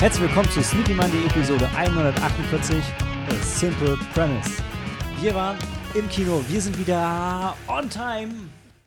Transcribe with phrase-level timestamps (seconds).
[0.00, 2.74] Herzlich willkommen zu Sneaky Monday Episode 148,
[3.28, 4.62] A Simple Premise.
[5.20, 5.58] Wir waren
[5.94, 8.32] im Kino, wir sind wieder on time.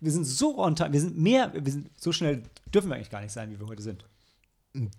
[0.01, 2.41] Wir sind so on time, wir sind mehr, wir sind so schnell
[2.73, 4.07] dürfen wir eigentlich gar nicht sein, wie wir heute sind.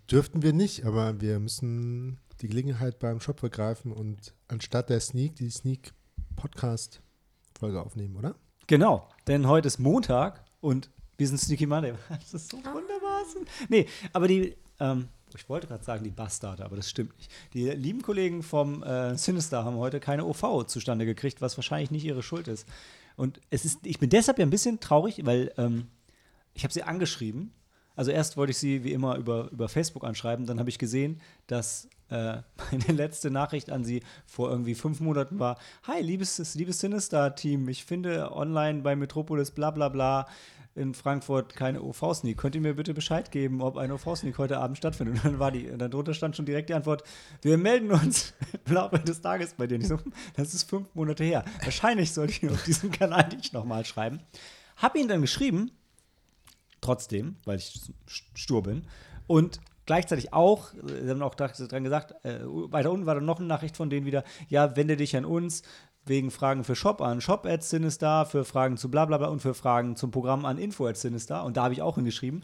[0.09, 5.35] Dürften wir nicht, aber wir müssen die Gelegenheit beim Shop ergreifen und anstatt der Sneak
[5.35, 5.91] die Sneak
[6.37, 7.01] Podcast
[7.59, 8.35] Folge aufnehmen, oder?
[8.67, 11.93] Genau, denn heute ist Montag und wir sind Sneaky Monday.
[12.09, 13.23] Das ist so wunderbar.
[13.67, 17.31] Nee, aber die, ähm, ich wollte gerade sagen, die Bastarde, aber das stimmt nicht.
[17.53, 22.05] Die lieben Kollegen vom äh, Sinister haben heute keine OV zustande gekriegt, was wahrscheinlich nicht
[22.05, 22.67] ihre Schuld ist.
[23.15, 25.87] Und es ist, ich bin deshalb ja ein bisschen traurig, weil ähm,
[26.53, 27.53] ich habe sie angeschrieben.
[27.95, 31.21] Also erst wollte ich sie wie immer über, über Facebook anschreiben, dann habe ich gesehen,
[31.47, 32.37] dass äh,
[32.71, 37.85] meine letzte Nachricht an sie vor irgendwie fünf Monaten war: Hi, liebes, liebes Sinister-Team, ich
[37.85, 40.27] finde online bei Metropolis bla bla bla
[40.75, 42.37] in Frankfurt keine OV-Sneak.
[42.37, 45.15] Könnt ihr mir bitte Bescheid geben, ob ein OV-Sneak heute Abend stattfindet?
[45.23, 47.03] Und dann war die, und dann drunter stand schon direkt die Antwort:
[47.41, 48.33] Wir melden uns
[48.65, 49.83] im Laufe des Tages bei dir.
[49.85, 49.97] So,
[50.35, 51.45] das ist fünf Monate her.
[51.63, 54.19] Wahrscheinlich sollte ich auf diesem Kanal nicht nochmal schreiben.
[54.75, 55.71] Hab ihn dann geschrieben,
[56.81, 57.93] trotzdem, weil ich
[58.33, 58.85] stur bin.
[59.27, 63.47] Und gleichzeitig auch, sie haben auch dran gesagt, äh, weiter unten war dann noch eine
[63.47, 65.63] Nachricht von denen wieder, ja, wende dich an uns
[66.05, 69.41] wegen Fragen für Shop an Shop at Sinister, für Fragen zu bla bla bla und
[69.41, 71.43] für Fragen zum Programm an Info at Sinister.
[71.43, 72.43] Und da habe ich auch hingeschrieben.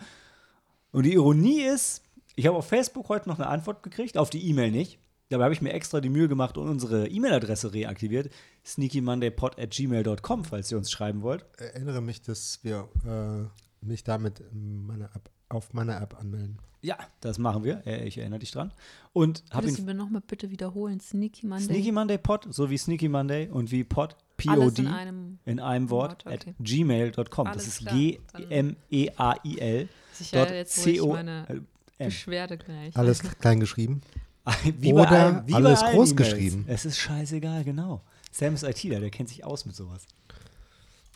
[0.92, 2.04] Und die Ironie ist,
[2.36, 5.00] ich habe auf Facebook heute noch eine Antwort gekriegt, auf die E-Mail nicht.
[5.30, 8.32] Dabei habe ich mir extra die Mühe gemacht und unsere E-Mail-Adresse reaktiviert.
[8.66, 11.46] sneakymondaypod at gmail.com, falls ihr uns schreiben wollt.
[11.58, 16.58] Erinnere mich, dass wir äh, mich damit meine App, auf meiner App anmelden.
[16.82, 17.86] Ja, das machen wir.
[17.86, 18.72] Ich erinnere dich dran.
[19.14, 19.86] Und habe ihn.
[19.86, 21.00] mir nochmal bitte wiederholen.
[21.00, 21.66] Sneaky Monday.
[21.66, 25.90] Sneaky Monday Pod, so wie Sneaky Monday und wie Pod, P-O-D, in einem, in einem
[25.92, 26.50] Wort, Wort okay.
[26.50, 27.50] at gmail.com.
[27.54, 29.90] Das ist G-M-E-A-I-L.
[30.14, 31.64] Sicher, jetzt ich meine
[31.98, 32.98] Beschwerde gleich.
[32.98, 34.02] Alles klein geschrieben.
[34.80, 36.66] wie Oder allen, wie alles groß E geschrieben.
[36.68, 38.02] Es ist scheißegal, genau.
[38.32, 40.08] Sam ist ITler, der kennt sich aus mit sowas.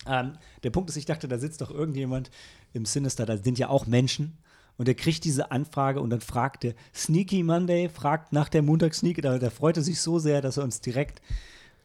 [0.06, 0.34] Ähm,
[0.64, 2.30] der Punkt ist, ich dachte, da sitzt doch irgendjemand
[2.74, 4.38] im Sinister, da sind ja auch Menschen.
[4.78, 9.22] Und er kriegt diese Anfrage und dann fragt er, Sneaky Monday, fragt nach der Montagssneak.
[9.22, 11.22] Da, da freute sich so sehr, dass er uns direkt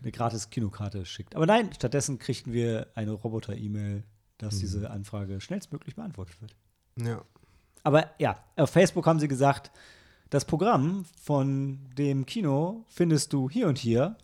[0.03, 1.37] eine gratis Kinokarte schickt.
[1.37, 4.03] Aber nein, stattdessen kriegten wir eine Roboter-E-Mail,
[4.39, 4.61] dass mhm.
[4.61, 6.57] diese Anfrage schnellstmöglich beantwortet wird.
[6.97, 7.23] Ja.
[7.83, 9.71] Aber ja, auf Facebook haben sie gesagt,
[10.31, 14.17] das Programm von dem Kino findest du hier und hier.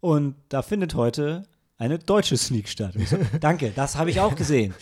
[0.00, 1.44] Und da findet heute
[1.80, 2.94] eine deutsche Sneak statt.
[3.06, 4.74] So, danke, das habe ich auch gesehen.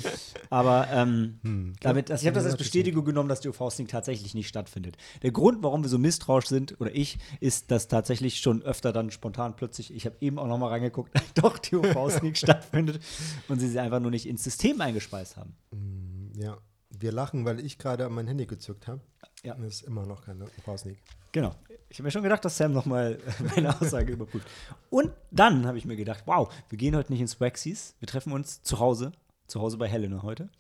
[0.50, 4.34] Aber ähm, hm, damit, also ich habe das als Bestätigung genommen, dass die UV-Sneak tatsächlich
[4.34, 4.96] nicht stattfindet.
[5.22, 9.12] Der Grund, warum wir so misstrauisch sind, oder ich, ist, dass tatsächlich schon öfter dann
[9.12, 13.00] spontan plötzlich, ich habe eben auch noch mal reingeguckt, doch die UV-Sneak stattfindet
[13.46, 15.54] und sie sie einfach nur nicht ins System eingespeist haben.
[15.70, 16.58] Hm, ja,
[17.00, 19.00] wir lachen, weil ich gerade mein Handy gezückt habe.
[19.42, 19.54] Ja.
[19.54, 20.98] Und es ist immer noch keine UV-Sneak.
[21.32, 21.54] Genau.
[21.88, 23.18] Ich habe mir schon gedacht, dass Sam nochmal
[23.54, 24.46] meine Aussage überprüft.
[24.90, 28.32] Und dann habe ich mir gedacht, wow, wir gehen heute nicht ins Waxies, wir treffen
[28.32, 29.12] uns zu Hause,
[29.46, 30.50] zu Hause bei Helena heute.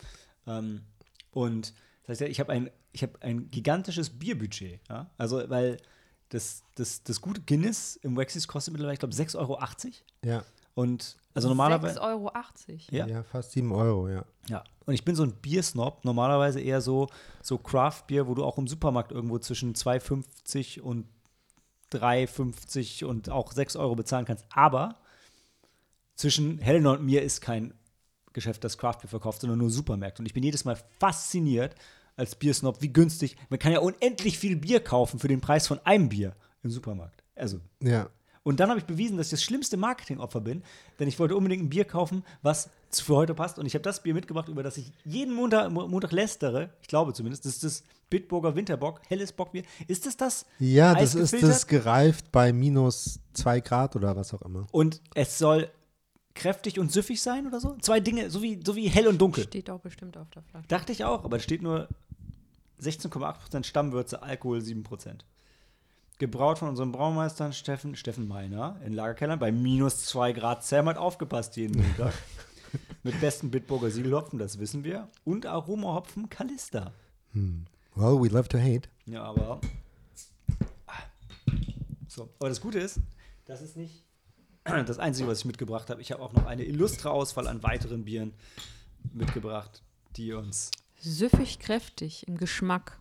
[0.46, 0.82] Ähm,
[1.32, 1.74] und
[2.06, 4.80] das heißt, ich habe ein, hab ein gigantisches Bierbudget.
[4.88, 5.10] Ja?
[5.18, 5.78] Also, weil
[6.30, 9.58] das, das, das gute Guinness im Waxies kostet mittlerweile, ich glaube, 6,80 Euro.
[10.24, 10.44] Ja.
[10.78, 12.00] Und also normalerweise.
[12.00, 12.30] 6,80 Euro.
[12.92, 13.06] Ja.
[13.08, 14.24] ja, fast 7 Euro, ja.
[14.48, 14.62] Ja.
[14.86, 17.08] Und ich bin so ein Biersnob, normalerweise eher so,
[17.42, 21.08] so Craft-Bier, wo du auch im Supermarkt irgendwo zwischen 2,50 und
[21.92, 24.46] 3,50 und auch 6 Euro bezahlen kannst.
[24.50, 25.00] Aber
[26.14, 27.74] zwischen Helena und mir ist kein
[28.32, 30.22] Geschäft, das Craft-Bier verkauft, sondern nur Supermärkte.
[30.22, 31.74] Und ich bin jedes Mal fasziniert
[32.14, 33.36] als Biersnob, wie günstig.
[33.48, 37.24] Man kann ja unendlich viel Bier kaufen für den Preis von einem Bier im Supermarkt.
[37.34, 37.58] Also.
[37.82, 38.10] Ja.
[38.48, 40.62] Und dann habe ich bewiesen, dass ich das schlimmste Marketingopfer bin,
[40.98, 43.58] denn ich wollte unbedingt ein Bier kaufen, was für heute passt.
[43.58, 46.70] Und ich habe das Bier mitgebracht, über das ich jeden Montag, Montag lästere.
[46.80, 47.44] Ich glaube zumindest.
[47.44, 49.64] Das ist das Bitburger Winterbock, helles Bockbier.
[49.86, 50.46] Ist das das?
[50.58, 54.66] Ja, das ist das gereift bei minus zwei Grad oder was auch immer.
[54.72, 55.68] Und es soll
[56.34, 57.76] kräftig und süffig sein oder so?
[57.82, 59.44] Zwei Dinge, so wie, so wie hell und dunkel.
[59.44, 60.68] Steht auch bestimmt auf der Flasche.
[60.68, 61.86] Dachte ich auch, aber es steht nur
[62.80, 65.18] 16,8% Stammwürze, Alkohol 7%.
[66.18, 70.64] Gebraut von unserem Braumeister Steffen, Steffen Meiner in Lagerkellern bei minus 2 Grad.
[70.64, 72.12] Sam hat aufgepasst jeden Montag.
[73.04, 75.08] Mit besten Bitburger Siegelhopfen, das wissen wir.
[75.24, 76.92] Und Aromahopfen Kalista.
[77.32, 77.66] Hm.
[77.94, 78.88] Well, we love to hate.
[79.06, 79.60] Ja, aber.
[82.08, 83.00] So, aber das Gute ist,
[83.44, 84.04] das ist nicht
[84.64, 86.00] das Einzige, was ich mitgebracht habe.
[86.00, 88.34] Ich habe auch noch eine illustre Auswahl an weiteren Bieren
[89.12, 89.82] mitgebracht,
[90.16, 90.72] die uns.
[90.98, 93.00] Süffig kräftig im Geschmack.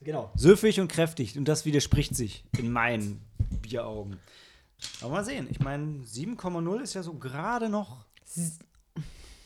[0.00, 0.30] Genau.
[0.36, 1.36] Süffig und kräftig.
[1.36, 3.20] Und das widerspricht sich in meinen
[3.62, 4.18] Bieraugen.
[5.00, 5.48] Aber mal sehen.
[5.50, 8.04] Ich meine, 7,0 ist ja so gerade noch.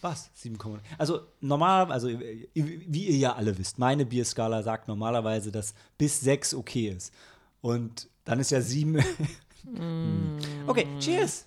[0.03, 0.31] Was?
[0.37, 0.79] 7,0?
[0.99, 6.55] Also normal, also wie ihr ja alle wisst, meine Bierskala sagt normalerweise, dass bis 6
[6.55, 7.13] okay ist.
[7.61, 9.03] Und dann ist ja sieben.
[9.65, 10.41] Mm.
[10.67, 11.45] okay, cheers!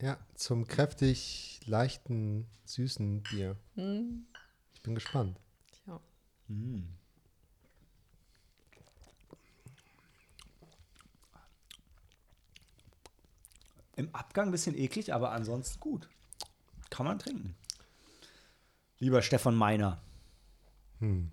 [0.00, 3.56] Ja, zum kräftig leichten, süßen Bier.
[3.74, 4.24] Hm,
[4.74, 5.40] Ich bin gespannt.
[6.48, 6.82] Ja.
[13.96, 16.08] Im Abgang ein bisschen eklig, aber ansonsten gut.
[16.90, 17.54] Kann man trinken.
[18.98, 20.00] Lieber Stefan Meiner.
[20.98, 21.30] Hm.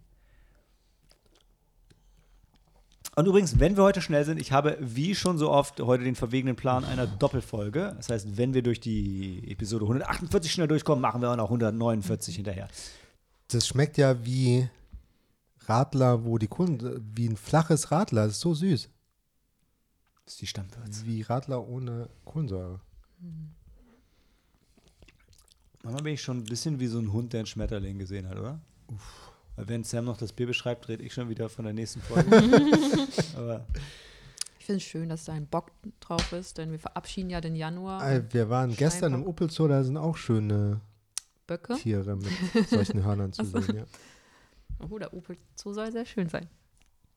[3.16, 6.16] Und übrigens, wenn wir heute schnell sind, ich habe wie schon so oft heute den
[6.16, 7.94] verwegenen Plan einer Doppelfolge.
[7.98, 12.36] Das heißt, wenn wir durch die Episode 148 schnell durchkommen, machen wir auch noch 149
[12.36, 12.70] hinterher.
[13.50, 14.70] Das schmeckt ja wie
[15.72, 18.26] Radler, wo die Kunden, wie ein flaches Radler.
[18.26, 18.90] Das ist so süß.
[20.26, 21.06] Das ist die Stammwürze.
[21.06, 22.82] Wie Radler ohne Kohlensäure.
[25.84, 28.38] Manchmal bin ich schon ein bisschen wie so ein Hund, der einen Schmetterling gesehen hat,
[28.38, 28.60] oder?
[29.56, 32.30] Weil wenn Sam noch das Bier beschreibt, rede ich schon wieder von der nächsten Folge.
[33.38, 33.66] Aber
[34.60, 35.72] Ich finde es schön, dass da ein Bock
[36.02, 38.02] drauf ist, denn wir verabschieden ja den Januar.
[38.34, 39.26] Wir waren gestern im.
[39.26, 40.82] Opel da sind auch schöne
[41.48, 41.76] Böcke.
[41.76, 43.78] Tiere mit solchen Hörnern zu sehen.
[43.78, 43.86] Ja.
[44.90, 46.50] Oh, der Opel Zoo soll sehr schön sein.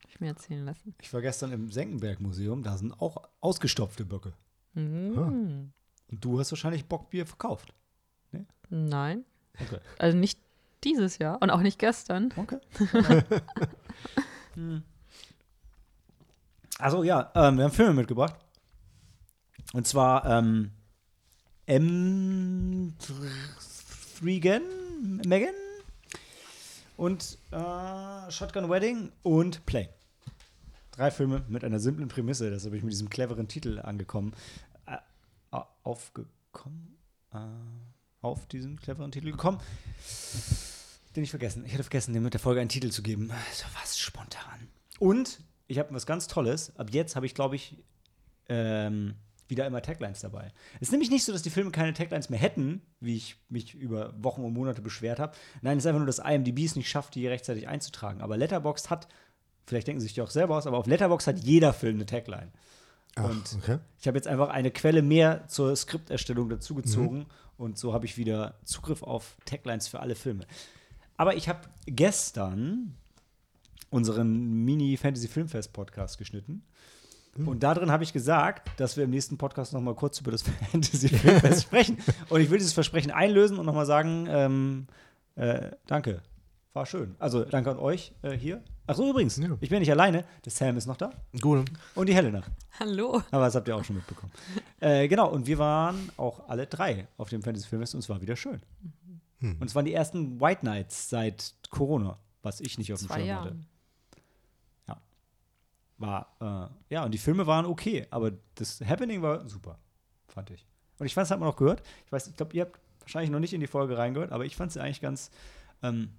[0.02, 0.94] Hab ich mir erzählen lassen.
[1.00, 4.34] ich war gestern im Senckenberg-Museum, da sind auch ausgestopfte Böcke.
[4.74, 5.72] Mhm.
[6.10, 7.74] Und du hast wahrscheinlich Bockbier verkauft.
[8.70, 9.24] Nein.
[9.60, 9.78] Okay.
[9.98, 10.40] Also nicht
[10.82, 12.32] dieses Jahr und auch nicht gestern.
[12.36, 12.58] Okay.
[14.54, 14.84] Hm.
[16.78, 18.36] Also ja, ähm, wir haben Filme mitgebracht.
[19.72, 20.70] Und zwar ähm,
[21.66, 22.94] M.
[24.20, 24.62] Thregan,
[25.26, 25.54] Megan
[26.96, 29.88] und äh, Shotgun Wedding und Play.
[30.92, 32.50] Drei Filme mit einer simplen Prämisse.
[32.50, 34.32] Das habe ich mit diesem cleveren Titel angekommen.
[34.86, 34.98] Äh,
[35.50, 36.96] au- aufgekommen?
[37.32, 37.38] Äh,
[38.20, 39.58] auf diesen cleveren Titel gekommen.
[41.16, 41.64] Den ich vergessen.
[41.66, 43.30] Ich hatte vergessen, dem mit der Folge einen Titel zu geben.
[43.52, 44.68] So was spontan.
[44.98, 46.76] Und ich habe was ganz Tolles.
[46.76, 47.76] Ab jetzt habe ich, glaube ich,
[48.48, 49.14] ähm,
[49.54, 50.52] wieder immer Taglines dabei.
[50.76, 53.74] Es ist nämlich nicht so, dass die Filme keine Taglines mehr hätten, wie ich mich
[53.74, 55.36] über Wochen und Monate beschwert habe.
[55.62, 58.20] Nein, es ist einfach nur, dass IMDb es nicht schafft, die rechtzeitig einzutragen.
[58.20, 59.06] Aber Letterboxd hat,
[59.64, 62.06] vielleicht denken sie sich die auch selber aus, aber auf Letterboxd hat jeder Film eine
[62.06, 62.50] Tagline.
[63.14, 63.78] Ach, Und okay.
[64.00, 68.58] ich habe jetzt einfach eine Quelle mehr zur Skripterstellung dazugezogen und so habe ich wieder
[68.64, 70.46] Zugriff auf Taglines für alle Filme.
[71.16, 72.96] Aber ich habe gestern
[73.90, 76.64] unseren Mini-Fantasy-Filmfest-Podcast geschnitten.
[77.36, 80.30] Und da drin habe ich gesagt, dass wir im nächsten Podcast noch mal kurz über
[80.30, 80.42] das
[80.72, 81.98] Fantasy-Filmfest sprechen.
[82.28, 84.86] Und ich will dieses Versprechen einlösen und noch mal sagen, ähm,
[85.34, 86.22] äh, danke,
[86.72, 87.16] war schön.
[87.18, 88.62] Also danke an euch äh, hier.
[88.86, 89.56] Ach so, übrigens, Ja.
[89.60, 90.24] ich bin nicht alleine.
[90.44, 91.10] Der Sam ist noch da
[91.40, 91.70] Gut.
[91.94, 92.42] und die Helena.
[92.78, 93.22] Hallo.
[93.30, 94.30] Aber das habt ihr auch schon mitbekommen.
[94.80, 98.20] äh, genau, und wir waren auch alle drei auf dem Fantasy Filmfest und es war
[98.20, 98.60] wieder schön.
[99.40, 99.56] Hm.
[99.58, 103.24] Und es waren die ersten White Nights seit Corona, was ich nicht auf dem Zwei
[103.24, 103.56] Schirm hatte.
[105.96, 109.78] War, äh, ja, und die Filme waren okay, aber das Happening war super,
[110.26, 110.66] fand ich.
[110.98, 111.82] Und ich fand, es hat man auch gehört.
[112.06, 114.56] Ich weiß, ich glaube, ihr habt wahrscheinlich noch nicht in die Folge reingehört, aber ich
[114.56, 115.30] fand es eigentlich ganz,
[115.82, 116.10] ähm,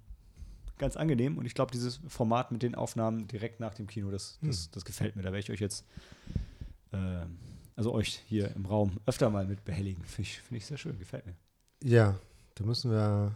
[0.78, 1.38] ganz angenehm.
[1.38, 4.84] Und ich glaube, dieses Format mit den Aufnahmen direkt nach dem Kino, das, das, das
[4.84, 5.22] gefällt mir.
[5.22, 5.84] Da werde ich euch jetzt,
[6.92, 7.38] ähm,
[7.74, 10.04] also euch hier im Raum öfter mal mit behelligen.
[10.04, 11.34] Finde ich, find ich sehr schön, gefällt mir.
[11.82, 12.18] Ja,
[12.54, 13.34] da müssen wir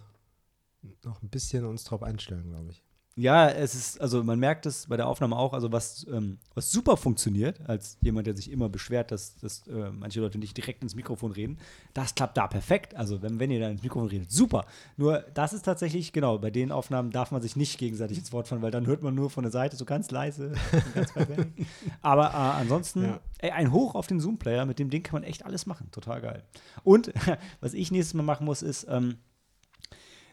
[1.04, 2.82] noch ein bisschen uns drauf einstellen, glaube ich.
[3.16, 6.70] Ja, es ist, also man merkt es bei der Aufnahme auch, also was, ähm, was
[6.70, 10.82] super funktioniert, als jemand, der sich immer beschwert, dass, dass äh, manche Leute nicht direkt
[10.82, 11.58] ins Mikrofon reden,
[11.92, 12.94] das klappt da perfekt.
[12.94, 14.64] Also wenn, wenn ihr da ins Mikrofon redet, super.
[14.96, 18.46] Nur das ist tatsächlich, genau, bei den Aufnahmen darf man sich nicht gegenseitig ins Wort
[18.48, 21.12] fallen, weil dann hört man nur von der Seite so ganz leise, und ganz.
[22.02, 23.20] Aber äh, ansonsten, Ja.
[23.38, 25.88] ey, ein Hoch auf den Zoom-Player, mit dem Ding kann man echt alles machen.
[25.90, 26.44] Total geil.
[26.84, 27.12] Und
[27.60, 29.16] was ich nächstes Mal machen muss, ist, ähm,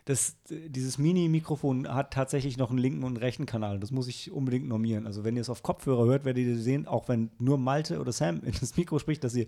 [0.08, 3.78] das, dieses Mini-Mikrofon hat tatsächlich noch einen linken und einen rechten Kanal.
[3.78, 5.06] Das muss ich unbedingt normieren.
[5.06, 8.14] Also, wenn ihr es auf Kopfhörer hört, werdet ihr sehen, auch wenn nur Malte oder
[8.14, 9.48] Sam in das Mikro spricht, dass sie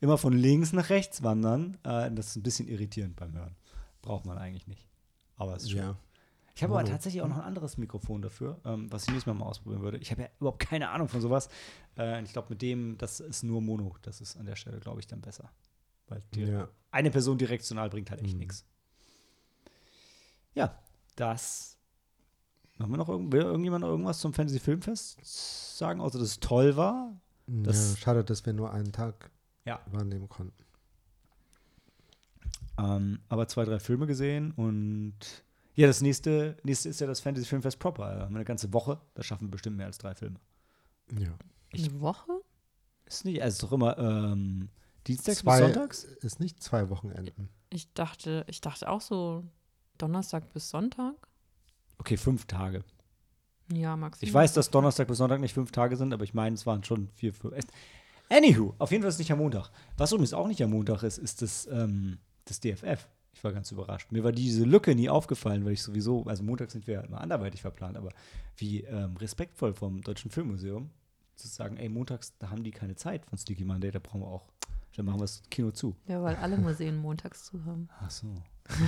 [0.00, 1.76] immer von links nach rechts wandern.
[1.84, 3.54] Äh, das ist ein bisschen irritierend beim Hören.
[4.02, 4.88] Braucht man eigentlich nicht.
[5.36, 5.80] Aber es ist schön.
[5.80, 5.96] Ja.
[6.56, 9.38] Ich habe aber tatsächlich auch noch ein anderes Mikrofon dafür, ähm, was ich nächstes Mal
[9.38, 9.98] mal ausprobieren würde.
[9.98, 11.48] Ich habe ja überhaupt keine Ahnung von sowas.
[11.96, 13.94] Äh, ich glaube, mit dem, das ist nur Mono.
[14.02, 15.50] Das ist an der Stelle, glaube ich, dann besser.
[16.08, 16.68] Weil die, ja.
[16.90, 18.40] eine Person direktional bringt halt echt Mhm.
[18.40, 18.66] nichts.
[20.54, 20.78] Ja,
[21.16, 21.76] das.
[22.78, 25.18] Haben wir noch irgend, will irgendjemand noch irgendwas zum Fantasy Filmfest
[25.76, 27.20] sagen, außer dass es toll war?
[27.46, 27.96] Das- ja.
[27.98, 29.30] Schade, dass wir nur einen Tag
[29.64, 29.80] Ja.
[29.90, 30.64] wahrnehmen konnten.
[32.78, 35.14] Ähm, aber zwei, drei Filme gesehen und
[35.74, 38.16] ja, das nächste, nächste ist ja das Fantasy Filmfest proper.
[38.16, 40.38] Wir eine ganze Woche, da schaffen wir bestimmt mehr als drei Filme.
[41.18, 41.28] Ja.
[41.72, 42.32] Eine Woche?
[43.04, 44.68] Ist nicht, also ist doch immer ähm,
[45.06, 46.04] Dienstags Zwei- bis Sonntags?
[46.04, 47.48] Ist nicht zwei Wochenenden.
[47.70, 49.44] Ich dachte, ich dachte auch so
[50.00, 51.14] Donnerstag bis Sonntag.
[51.98, 52.84] Okay, fünf Tage.
[53.72, 54.28] Ja, maximal.
[54.28, 56.82] Ich weiß, dass Donnerstag bis Sonntag nicht fünf Tage sind, aber ich meine, es waren
[56.82, 57.54] schon vier, fünf.
[58.28, 59.70] Anywho, auf jeden Fall ist es nicht am Montag.
[59.96, 63.08] Was übrigens auch nicht am Montag ist, ist das, ähm, das DFF.
[63.32, 64.10] Ich war ganz überrascht.
[64.12, 67.20] Mir war diese Lücke nie aufgefallen, weil ich sowieso, also Montag sind wir ja immer
[67.20, 68.10] anderweitig verplant, aber
[68.56, 70.90] wie ähm, respektvoll vom Deutschen Filmmuseum
[71.36, 74.28] zu sagen, ey, montags, da haben die keine Zeit von Sticky Monday, da brauchen wir
[74.28, 74.46] auch,
[74.96, 75.96] dann machen wir das Kino zu.
[76.06, 77.88] Ja, weil alle Museen montags zu haben.
[78.00, 78.34] Ach so.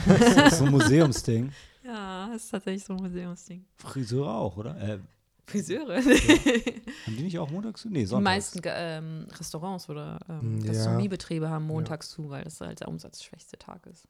[0.07, 1.53] Das ist so ein Museumsding.
[1.85, 3.65] Ja, das ist tatsächlich so ein Museumsding.
[3.79, 4.81] Friseure auch, oder?
[4.81, 4.99] Äh,
[5.47, 5.97] Friseure.
[6.05, 7.89] haben die nicht auch montags zu?
[7.89, 8.37] Nee, Die sonntags.
[8.37, 10.73] meisten ähm, Restaurants oder ähm, Ja.
[10.73, 14.07] Gastronomiebetriebe haben montags zu, weil das halt der umsatzschwächste Tag ist.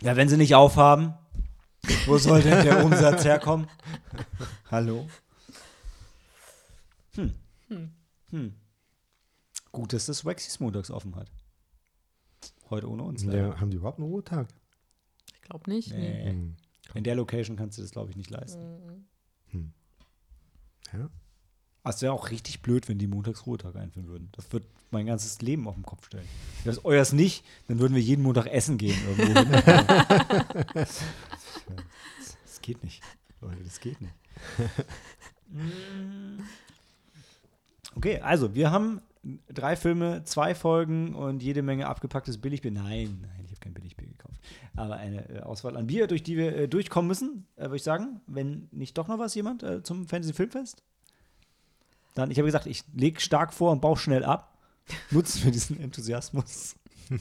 [0.00, 1.12] Ja, wenn sie nicht aufhaben,
[2.06, 3.68] wo soll denn der Umsatz herkommen?
[4.70, 5.06] Hallo?
[7.16, 7.34] Hm.
[7.68, 7.90] Hm.
[8.30, 8.54] Hm.
[9.72, 11.30] Gut, dass das Waxys montags offen hat.
[12.70, 13.22] Heute ohne uns.
[13.24, 13.48] leider.
[13.48, 14.48] Ja, haben die überhaupt einen Ruhetag?
[15.44, 15.92] Ich glaube nicht.
[15.92, 16.24] Nee.
[16.24, 16.30] Nee.
[16.30, 16.56] Hm.
[16.94, 19.04] In der Location kannst du das, glaube ich, nicht leisten.
[19.52, 19.72] Mhm.
[20.92, 21.10] Ja.
[21.84, 24.30] Es wäre auch richtig blöd, wenn die montags Ruhetag einführen würden.
[24.32, 26.26] Das wird mein ganzes Leben auf den Kopf stellen.
[26.62, 29.38] Wenn das euers nicht, dann würden wir jeden Montag essen gehen irgendwo.
[29.40, 29.52] hin.
[30.72, 31.02] das,
[32.46, 33.02] das geht nicht.
[33.42, 34.14] Leute, das geht nicht.
[37.96, 39.00] Okay, also wir haben
[39.52, 42.70] drei Filme, zwei Folgen und jede Menge abgepacktes Billigbier.
[42.70, 44.40] Nein, nein, ich habe kein Billigbier gekauft.
[44.76, 47.82] Aber eine äh, Auswahl an Bier, durch die wir äh, durchkommen müssen, äh, würde ich
[47.82, 48.20] sagen.
[48.26, 50.82] Wenn nicht doch noch was jemand äh, zum Fantasy-Filmfest?
[52.14, 54.58] Dann, ich habe gesagt, ich lege stark vor und baue schnell ab.
[55.10, 56.76] Nutzen wir diesen Enthusiasmus.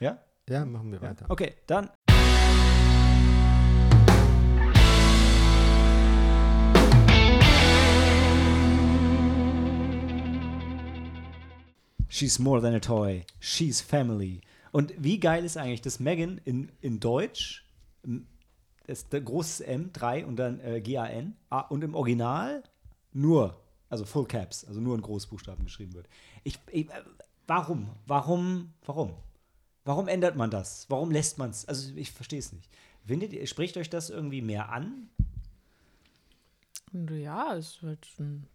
[0.00, 0.18] ja?
[0.48, 1.10] Ja, machen wir ja?
[1.10, 1.26] weiter.
[1.28, 1.90] Okay, dann.
[12.08, 13.24] She's more than a toy.
[13.40, 14.40] She's family.
[14.72, 17.64] Und wie geil ist eigentlich, dass Megan in, in Deutsch
[18.02, 18.26] m,
[18.86, 21.36] ist großes M, 3 und dann äh, G-A-N
[21.68, 22.62] und im Original
[23.12, 23.60] nur,
[23.90, 26.08] also Full Caps, also nur in Großbuchstaben geschrieben wird.
[26.44, 27.02] Ich, ich, äh,
[27.46, 27.90] warum?
[28.06, 28.72] Warum?
[28.84, 29.14] Warum?
[29.84, 30.86] Warum ändert man das?
[30.88, 31.66] Warum lässt man es?
[31.66, 32.70] Also ich verstehe es nicht.
[33.06, 35.08] Findet ihr, spricht euch das irgendwie mehr an?
[36.92, 37.48] Ja,
[37.82, 38.46] halt ein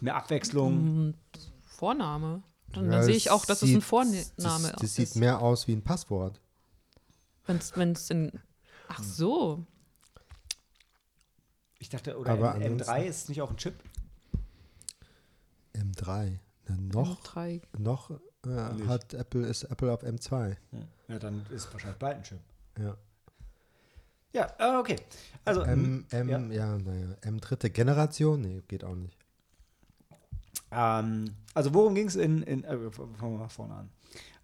[0.00, 1.14] Mehr Abwechslung?
[1.60, 2.42] Vorname.
[2.72, 4.94] Dann, Ja, dann sehe es ich auch, dass es sieht- ein Vorname Das, das ist.
[4.94, 6.40] sieht mehr aus wie ein Passwort.
[7.46, 8.32] Wenn es in.
[8.88, 9.64] Ach so.
[11.78, 13.74] Ich dachte, oder Aber M, ansonsten- M3 ist nicht auch ein Chip?
[15.74, 16.38] M3.
[16.68, 17.60] Na, noch Drei.
[17.76, 18.10] noch
[18.46, 20.56] äh, hat Apple, ist Apple auf M2.
[21.08, 22.40] Ja, dann ist wahrscheinlich bald ein Chip.
[22.78, 22.96] Ja.
[24.32, 24.96] Ja, äh, okay.
[25.44, 26.66] Also, M, m- M, ja.
[26.66, 27.16] ja, naja.
[27.22, 28.40] M dritte Generation?
[28.40, 29.16] Nee, geht auch nicht.
[30.72, 33.90] Ähm, also worum ging es in, in äh, fangen wir mal vorne an.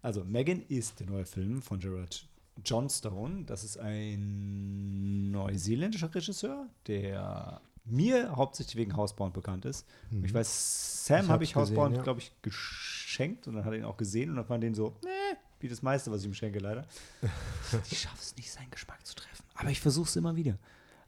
[0.01, 2.25] Also Megan ist der neue Film von Gerard
[2.63, 3.43] Johnstone.
[3.45, 9.85] Das ist ein neuseeländischer Regisseur, der mir hauptsächlich wegen Housebound bekannt ist.
[10.11, 10.25] Mhm.
[10.25, 12.03] Ich weiß, Sam habe ich Housebound, ja.
[12.03, 14.75] glaube ich, geschenkt und dann hat er ihn auch gesehen und dann fand er ihn
[14.75, 16.85] so, nee, wie das meiste, was ich ihm schenke, leider.
[17.91, 19.43] ich schaffe es nicht, seinen Geschmack zu treffen.
[19.55, 20.57] Aber ich versuche es immer wieder.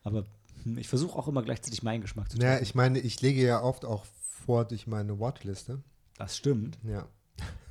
[0.04, 0.26] Aber
[0.64, 2.50] hm, ich versuche auch immer gleichzeitig meinen Geschmack zu treffen.
[2.50, 4.06] Naja, ich meine, ich lege ja oft auch
[4.42, 5.82] vor durch meine Watchliste.
[6.18, 6.78] das stimmt.
[6.84, 7.08] Ja.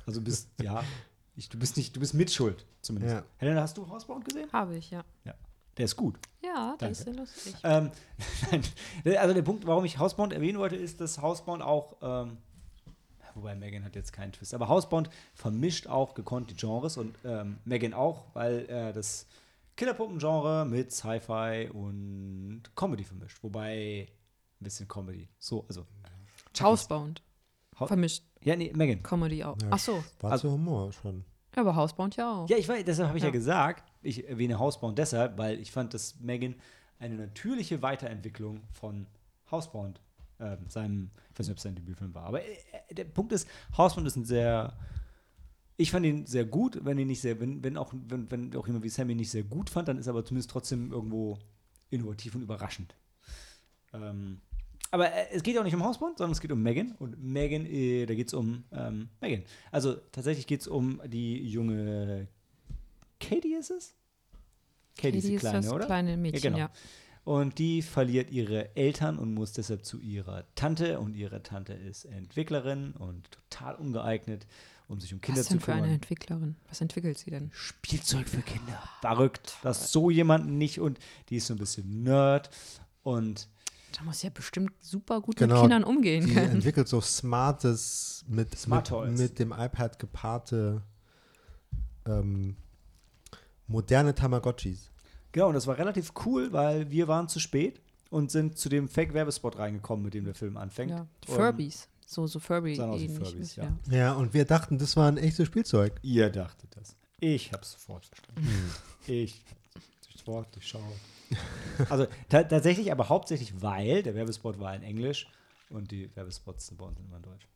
[0.05, 0.83] Also du bist, ja,
[1.35, 3.15] ich, du bist nicht, du bist mitschuld, zumindest.
[3.15, 3.23] Ja.
[3.37, 4.51] Helena, hast du Housebound gesehen?
[4.51, 5.03] Habe ich, ja.
[5.77, 6.19] Der ist gut.
[6.43, 6.89] Ja, Danke.
[6.89, 7.55] das ist sehr lustig.
[7.63, 7.91] Ähm,
[9.17, 12.37] also der Punkt, warum ich Housebound erwähnen wollte, ist, dass Housebound auch, ähm,
[13.35, 17.59] wobei Megan hat jetzt keinen Twist, aber Housebound vermischt auch gekonnt die Genres und ähm,
[17.63, 19.27] Megan auch, weil er das
[19.77, 23.41] Killerpuppen-Genre mit Sci-Fi und Comedy vermischt.
[23.41, 24.09] Wobei
[24.59, 25.29] ein bisschen Comedy.
[25.39, 25.85] So, also.
[26.59, 27.21] Housebound.
[27.79, 29.03] Hau- Vermischt Ja, nee, Megan.
[29.03, 29.55] Comedy auch.
[29.61, 29.67] Ja.
[29.71, 30.03] Ach so.
[30.19, 31.23] War Also- zu Humor schon.
[31.55, 32.49] Ja, aber Housebound ja auch.
[32.49, 33.27] Ja, ich weiß, deshalb habe ich ja.
[33.29, 33.33] Ja.
[33.33, 36.55] gesagt, ich erwähne Housebound deshalb, weil ich fand, dass Megan
[36.97, 39.05] eine natürliche Weiterentwicklung von
[39.51, 39.99] Housebound,
[40.39, 42.55] ähm, seinem, ich weiß nicht, ob es sein Debütfilm war, aber äh,
[42.87, 44.77] äh, der Punkt ist, Housebound ist ein sehr,
[45.77, 48.65] ich fand ihn sehr gut, wenn ihn nicht sehr, wenn, wenn auch, wenn, wenn auch
[48.65, 51.37] jemand wie Sam ihn nicht sehr gut fand, dann ist er aber zumindest trotzdem irgendwo
[51.89, 52.95] innovativ und überraschend.
[53.93, 54.39] Ähm,
[54.91, 56.95] aber äh, es geht auch nicht um Hausbund, sondern es geht um Megan.
[56.99, 59.43] Und Megan, äh, da geht es um ähm, Megan.
[59.71, 62.27] Also tatsächlich geht es um die junge
[63.19, 63.95] Katie ist es?
[64.97, 65.85] Katie ist die ist Kleine, das oder?
[65.85, 66.57] kleine Mädchen, genau.
[66.57, 66.71] ja.
[67.23, 70.99] Und die verliert ihre Eltern und muss deshalb zu ihrer Tante.
[70.99, 74.47] Und ihre Tante ist Entwicklerin und total ungeeignet,
[74.87, 75.95] um sich um Kinder Was zu denn für eine kümmern.
[75.95, 76.55] Entwicklerin?
[76.67, 77.51] Was entwickelt sie denn?
[77.53, 78.81] Spielzeug für Kinder.
[79.01, 79.55] Verrückt.
[79.61, 80.79] Das so jemanden nicht.
[80.79, 80.97] Und
[81.29, 82.49] die ist so ein bisschen Nerd.
[83.03, 83.47] Und
[83.91, 86.51] Da muss ja bestimmt super gut Genau, mit Kindern umgehen Die können.
[86.55, 90.81] entwickelt so smartes, mit, Smart mit, mit dem iPad gepaarte
[92.07, 92.55] ähm,
[93.67, 94.91] moderne Tamagotchis.
[95.31, 98.89] Genau, und das war relativ cool, weil wir waren zu spät und sind zu dem
[98.89, 100.91] Fake-Werbespot reingekommen, mit dem der Film anfängt.
[100.91, 101.07] Ja.
[101.23, 101.87] Die Furbies.
[102.05, 103.17] So, so Furby wie ähnlich.
[103.17, 103.63] Furbies, ja.
[103.89, 103.97] ja.
[103.97, 105.93] Ja, und wir dachten, das war ein echtes Spielzeug.
[106.01, 106.97] Ihr dachtet das.
[107.19, 108.49] Ich habe es sofort verstanden.
[109.07, 109.45] Ich
[110.05, 110.81] durchs Wort durchschaut.
[111.89, 115.27] Also ta tatsächlich, aber hauptsächlich, weil der Werbespot war in Englisch
[115.69, 117.47] und die Werbespots sind bei uns immer in Deutsch.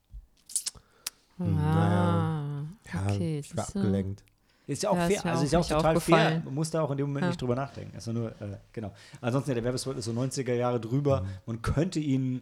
[1.39, 2.63] Ah,
[2.93, 3.39] Ja, okay.
[3.39, 4.23] ich war abgelenkt.
[4.67, 5.25] Ist ja auch Ja, fair.
[5.25, 6.41] Also auch ist ja auch total fair.
[6.43, 7.27] Man muss da auch in dem Moment Ja.
[7.29, 7.93] nicht drüber nachdenken.
[7.95, 8.93] Also nur, äh, genau.
[9.21, 11.25] Ansonsten, ja, der Werbespot ist so 90er Jahre drüber.
[11.45, 12.41] Man könnte ihn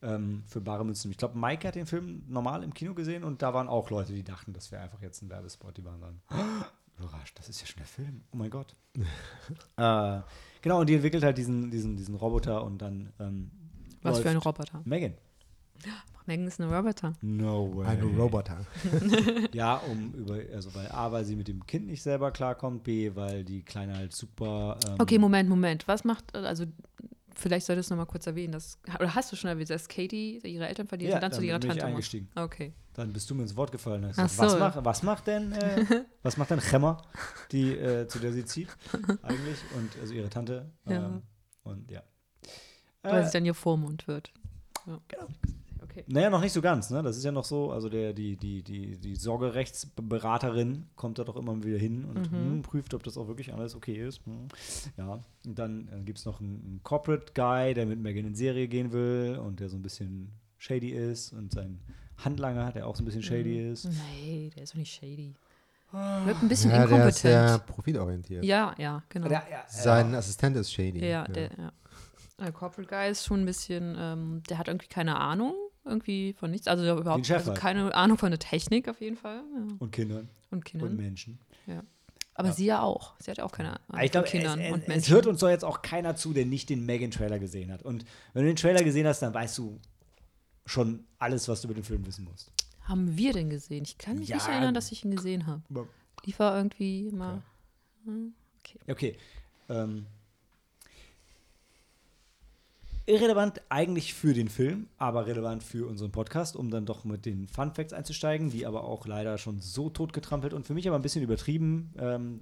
[0.00, 1.10] ähm, für bare Münzen.
[1.10, 4.12] Ich glaube, Mike hat den Film normal im Kino gesehen und da waren auch Leute,
[4.14, 5.76] die dachten, das wäre einfach jetzt ein Werbespot.
[5.76, 6.20] Die waren dann
[6.98, 8.22] überrascht, das ist ja schon der Film.
[8.32, 8.74] Oh mein Gott.
[9.76, 10.20] äh,
[10.62, 13.50] genau, und die entwickelt halt diesen, diesen, diesen Roboter und dann ähm,
[14.02, 14.80] Was für ein Roboter.
[14.84, 15.14] Megan.
[16.26, 17.14] Megan ist ein Roboter.
[17.22, 17.86] No way.
[17.86, 18.58] Ein Roboter.
[19.52, 23.12] Ja, um über, also weil A, weil sie mit dem Kind nicht selber klarkommt, B,
[23.14, 24.78] weil die Kleine halt super.
[24.86, 25.88] Ähm, Okay, Moment, Moment.
[25.88, 26.64] Was macht, also
[27.34, 30.40] vielleicht solltest du noch mal kurz erwähnen, dass, oder hast du schon erwähnt, dass Katie
[30.44, 31.94] ihre Eltern verliert Ja, und dann zu dann ihrer bin ich Tante muss?
[31.96, 32.28] eingestiegen.
[32.34, 32.72] Okay.
[32.98, 34.04] Dann bist du mir ins Wort gefallen.
[34.04, 34.58] Hast gesagt, was, so.
[34.58, 37.00] macht, was macht denn, äh, was macht denn Gemma,
[37.52, 38.68] die, äh, zu der sie zieht,
[39.22, 39.58] eigentlich?
[39.76, 40.70] Und also ihre Tante.
[40.88, 41.06] Ja.
[41.06, 41.22] Ähm,
[41.62, 42.02] und ja.
[43.02, 44.32] Weil Äh, sie dann ihr Vormund wird.
[44.86, 44.98] Ja.
[45.06, 45.28] Genau.
[45.80, 46.02] Okay.
[46.08, 47.02] naja, noch nicht so ganz, ne?
[47.04, 51.36] Das ist ja noch so, also der, die, die, die, die Sorgerechtsberaterin kommt da doch
[51.36, 52.36] immer wieder hin und Mhm.
[52.36, 54.24] hm, prüft, ob das auch wirklich alles okay ist.
[54.26, 54.48] Hm.
[54.96, 55.20] Ja.
[55.46, 58.68] Und dann äh, gibt es noch einen, einen Corporate Guy, der mit Megan in Serie
[58.68, 61.80] gehen will und der so ein bisschen shady ist und sein
[62.18, 63.72] Handlanger, der auch so ein bisschen shady Mhm.
[63.72, 63.84] ist.
[63.84, 65.34] Nee, der ist doch nicht shady.
[65.90, 67.66] Wirkt ein bisschen Ja, der ist sehr inkompetent.
[67.66, 68.44] profitorientiert.
[68.44, 69.26] Ja, ja, genau.
[69.30, 71.06] Ja, ja, Sein Assistent ist shady.
[71.06, 71.72] Ja, der, ja.
[72.38, 76.50] Der Corporate Guy ist schon ein bisschen, ähm, der hat irgendwie keine Ahnung irgendwie von
[76.50, 76.68] nichts.
[76.68, 77.58] Also überhaupt also halt.
[77.58, 79.38] keine Ahnung von der Technik auf jeden Fall.
[79.54, 79.74] Ja.
[79.78, 80.96] Und Kindern Und und Kindern.
[80.96, 81.38] Menschen.
[82.34, 82.54] Aber Ja.
[82.54, 83.14] sie ja auch.
[83.18, 85.02] Sie hat ja auch keine Ahnung Aber ich glaube, von Kindern es, und es, Menschen.
[85.02, 87.82] es hört uns doch jetzt auch keiner zu, der nicht den Megan-Trailer gesehen hat.
[87.82, 89.80] Und wenn du den Trailer gesehen hast, dann weißt du
[90.68, 92.52] schon alles, was du über den Film wissen musst.
[92.82, 93.84] Haben wir den gesehen?
[93.84, 94.36] Ich kann mich Ja.
[94.36, 95.62] nicht erinnern, dass ich ihn gesehen habe.
[96.24, 97.42] Lief er irgendwie mal.
[98.86, 99.16] Okay.
[99.68, 100.06] Ähm,
[103.06, 107.48] irrelevant eigentlich für den Film, aber relevant für unseren Podcast, um dann doch mit den
[107.48, 111.02] Fun Facts einzusteigen, die aber auch leider schon so totgetrampelt und für mich aber ein
[111.02, 112.40] bisschen übertrieben ähm,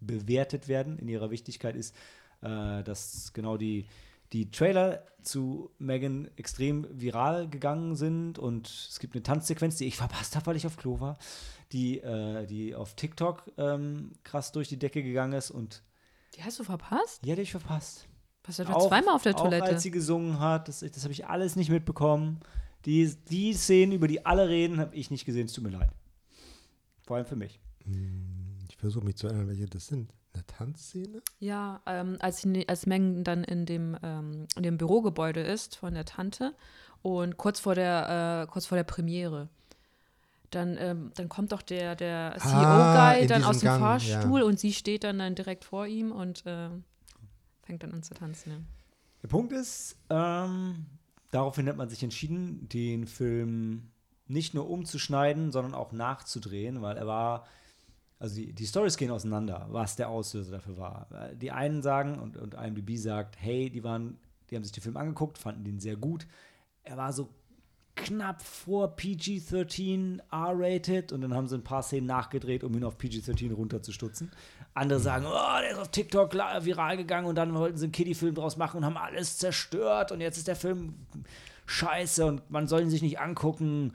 [0.00, 1.94] bewertet werden in ihrer Wichtigkeit ist,
[2.42, 3.86] äh, dass genau die,
[4.32, 9.96] die Trailer zu Megan extrem viral gegangen sind und es gibt eine Tanzsequenz, die ich
[9.96, 11.16] verpasst habe, weil ich auf Klo war,
[11.72, 15.82] die, äh, die auf TikTok ähm, krass durch die Decke gegangen ist und
[16.36, 17.24] Die hast du verpasst?
[17.24, 18.06] die hätte ich verpasst.
[18.46, 19.64] Was war doch Auch- zweimal auf der Auch Toilette?
[19.64, 22.40] als sie gesungen hat, das, das habe ich alles nicht mitbekommen.
[22.84, 25.46] Die, die Szenen, über die alle reden, habe ich nicht gesehen.
[25.46, 25.88] Es tut mir leid.
[27.06, 27.58] Vor allem für mich.
[28.68, 30.12] Ich versuche mich zu erinnern, welche das sind.
[30.34, 31.22] Eine Tanzszene?
[31.38, 35.94] Ja, ähm, als, sie, als Mengen dann in dem, ähm, in dem Bürogebäude ist von
[35.94, 36.54] der Tante
[37.02, 39.48] und kurz vor der, äh, kurz vor der Premiere.
[40.50, 43.80] Dann, ähm, dann kommt doch der, der Ah, CEO-Guy in dann diesem aus dem Gang,
[43.80, 44.46] Fahrstuhl ja.
[44.46, 46.84] und sie steht dann, dann direkt vor ihm und ähm,
[47.62, 48.50] fängt dann an zu tanzen.
[48.50, 48.58] Ja.
[49.22, 50.86] Der Punkt ist, ähm,
[51.30, 53.90] daraufhin hat man sich entschieden, den Film
[54.26, 57.46] nicht nur umzuschneiden, sondern auch nachzudrehen, weil er war,
[58.18, 61.08] also die, die Stories gehen auseinander, was der Auslöser dafür war.
[61.12, 64.18] Äh, Die einen sagen, und, und IMDb sagt, hey, die waren,
[64.50, 66.26] die haben sich den Film angeguckt, fanden den sehr gut.
[66.84, 67.28] Er war so
[67.96, 72.98] knapp vor PG-13 R-rated und dann haben sie ein paar Szenen nachgedreht, um ihn auf
[72.98, 74.30] PG-13 runterzustutzen.
[74.74, 78.34] Andere sagen, oh, der ist auf TikTok viral gegangen und dann wollten sie einen Kiddie-Film
[78.34, 80.94] draus machen und haben alles zerstört und jetzt ist der Film
[81.66, 83.92] scheiße und man soll ihn sich nicht angucken.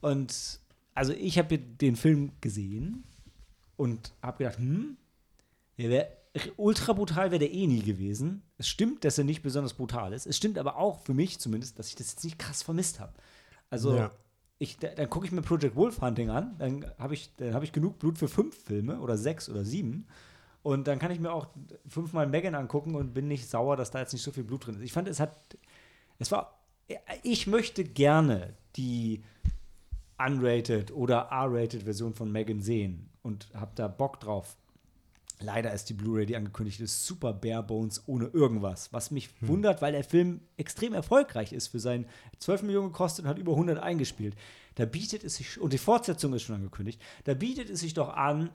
[0.00, 0.60] Und
[0.94, 3.04] also ich habe den Film gesehen
[3.78, 4.96] und habe gedacht, hm,
[5.78, 6.08] der wäre
[6.56, 8.42] ultra brutal wäre der eh nie gewesen.
[8.58, 10.26] Es stimmt, dass er nicht besonders brutal ist.
[10.26, 13.14] Es stimmt aber auch für mich zumindest, dass ich das jetzt nicht krass vermisst habe.
[13.70, 14.10] Also Ja.
[14.58, 17.62] ich, da, dann gucke ich mir Project Wolf Hunting an, dann habe ich, dann hab
[17.62, 20.06] ich genug Blut für fünf Filme oder sechs oder sieben.
[20.62, 21.48] Und dann kann ich mir auch
[21.86, 24.74] fünfmal Megan angucken und bin nicht sauer, dass da jetzt nicht so viel Blut drin
[24.74, 24.82] ist.
[24.82, 25.56] Ich fand, es hat,
[26.18, 26.58] es war,
[27.22, 29.22] ich möchte gerne die
[30.18, 34.56] unrated oder R-rated Version von Megan sehen und habe da Bock drauf.
[35.40, 38.92] Leider ist die Blu-ray, die angekündigt ist, super bare bones ohne irgendwas.
[38.92, 42.06] Was mich wundert, weil der Film extrem erfolgreich ist für seinen
[42.40, 44.34] 12 Millionen gekostet und hat über 100 eingespielt.
[44.74, 48.08] Da bietet es sich, und die Fortsetzung ist schon angekündigt, da bietet es sich doch
[48.16, 48.50] an,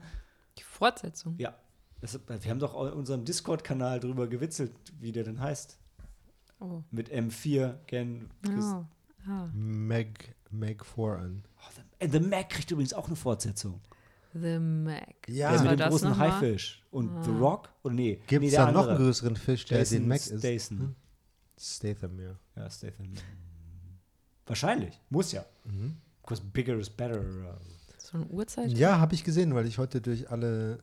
[0.58, 1.36] Die Fortsetzung.
[1.38, 1.54] ja,
[2.02, 5.78] das, wir haben doch in unserem Discord-Kanal drüber gewitzelt, wie der denn heißt.
[6.60, 6.82] Oh.
[6.90, 8.28] Mit M4, Gen.
[8.46, 8.84] Oh.
[9.26, 9.48] Ah.
[9.54, 11.44] Meg, Meg Foran.
[11.58, 13.80] Oh, The, The Mac kriegt übrigens auch eine Fortsetzung.
[14.34, 15.28] The Mac.
[15.28, 15.52] Ja.
[15.52, 16.32] Der mit dem großen nochmal?
[16.32, 16.84] Haifisch.
[16.90, 17.38] Und The Ah.
[17.38, 17.70] Rock?
[17.84, 18.20] Oder nee.
[18.26, 20.38] Gibt nee, es der da noch einen größeren Fisch, der Jason den Mac ist?
[20.40, 20.78] Statham.
[20.78, 20.94] Hm?
[21.58, 22.36] Statham, ja.
[22.56, 23.06] Ja, Statham.
[24.46, 25.00] Wahrscheinlich.
[25.10, 25.44] Muss ja.
[25.64, 25.96] Mhm.
[26.22, 27.22] Because bigger is better.
[27.98, 28.70] So eine Uhrzeit?
[28.72, 30.80] Ja, habe ich gesehen, weil ich heute durch alle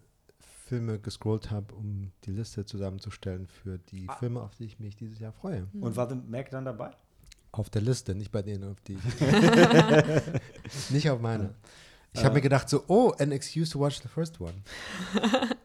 [0.68, 4.16] Filme gescrollt habe, um die Liste zusammenzustellen für die Ah.
[4.16, 5.68] Filme, auf die ich mich dieses Jahr freue.
[5.80, 6.92] Und war The Mac dann dabei?
[7.52, 9.02] Auf der Liste, nicht bei denen, auf die ich.
[10.92, 11.54] nicht auf meine.
[12.14, 12.36] Ich habe Äh.
[12.36, 14.54] mir gedacht, so, oh, an excuse to watch the first one.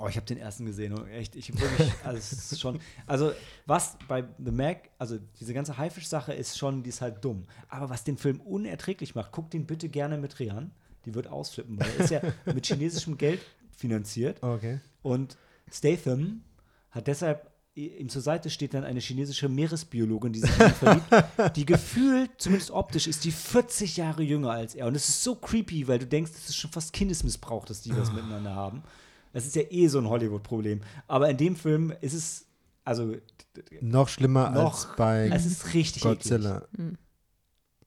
[0.00, 3.32] Oh, ich habe den ersten gesehen und echt, ich wirklich, also es ist schon, also
[3.66, 7.46] was bei The Mac, also diese ganze Haifisch-Sache ist schon, die ist halt dumm.
[7.68, 10.70] Aber was den Film unerträglich macht, guckt den bitte gerne mit Rian,
[11.04, 13.40] die wird ausflippen, weil er ist ja mit chinesischem Geld
[13.76, 14.78] finanziert Okay.
[15.02, 15.36] und
[15.68, 16.44] Statham
[16.92, 17.50] hat deshalb,
[17.86, 21.06] ihm zur Seite steht dann eine chinesische Meeresbiologin, die sich in ihn verliebt,
[21.56, 24.86] die gefühlt, zumindest optisch, ist die 40 Jahre jünger als er.
[24.86, 27.96] Und es ist so creepy, weil du denkst, das ist schon fast Kindesmissbrauch, dass die
[27.96, 28.82] was miteinander haben.
[29.32, 30.80] Das ist ja eh so ein Hollywood-Problem.
[31.06, 32.46] Aber in dem Film ist es,
[32.84, 33.14] also,
[33.80, 36.24] Noch schlimmer Noch- als bei es ist richtig eklig.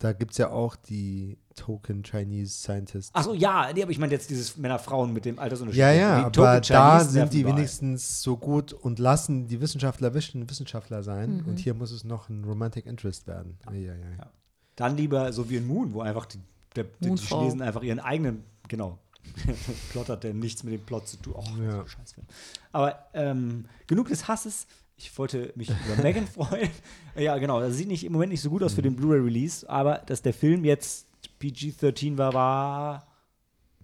[0.01, 3.13] Da gibt es ja auch die Token Chinese Scientists.
[3.13, 5.79] Achso, ja, nee, aber ich meine jetzt dieses Männer-Frauen mit dem Altersunterschied.
[5.79, 9.61] Ja, ja, Die aber Token da Chinese sind die wenigstens so gut und lassen die
[9.61, 11.37] Wissenschaftler wischen Wissenschaftler sein.
[11.37, 11.49] Mhm.
[11.49, 13.59] Und hier muss es noch ein Romantic Interest werden.
[13.67, 14.09] Ja, ja, ja.
[14.17, 14.31] Ja.
[14.75, 16.39] Dann lieber so wie in Moon, wo einfach die,
[16.75, 17.15] der, die.
[17.17, 18.97] Chinesen einfach ihren eigenen, genau,
[19.91, 21.35] Plot hat, der nichts mit dem Plot zu tun.
[21.37, 21.81] Oh, Ja.
[21.81, 22.25] so Scheißfilm.
[22.71, 24.65] Aber ähm, genug des Hasses.
[25.01, 26.69] Ich wollte mich über Megan freuen.
[27.17, 27.59] Ja, genau.
[27.59, 28.75] Das sieht nicht, im Moment nicht so gut aus Mhm.
[28.75, 31.07] für den Blu-ray-Release, aber dass der Film jetzt
[31.39, 33.07] PG-13 war, war.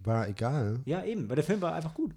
[0.03, 0.79] War egal.
[0.85, 2.13] Ja, eben, weil der Film war einfach gut.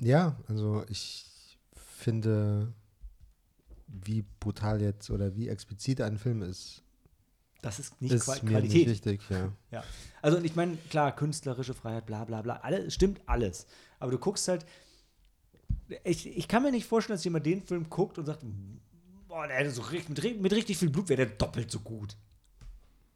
[0.00, 2.72] Ja, also ich finde,
[3.88, 6.82] wie brutal jetzt oder wie explizit ein Film ist,
[7.62, 8.86] Das ist nicht ist Qua mir Qualität.
[8.86, 9.20] nicht wichtig.
[9.30, 9.52] Ja.
[9.70, 9.84] Ja.
[10.22, 13.66] Also, und ich meine, klar, künstlerische Freiheit, bla bla bla, alles, stimmt alles.
[13.98, 14.64] Aber du guckst halt,
[16.04, 18.44] ich, ich kann mir nicht vorstellen, dass jemand den Film guckt und sagt,
[19.28, 22.16] boah, der hätte so richtig, mit, mit richtig viel Blut wäre der doppelt so gut.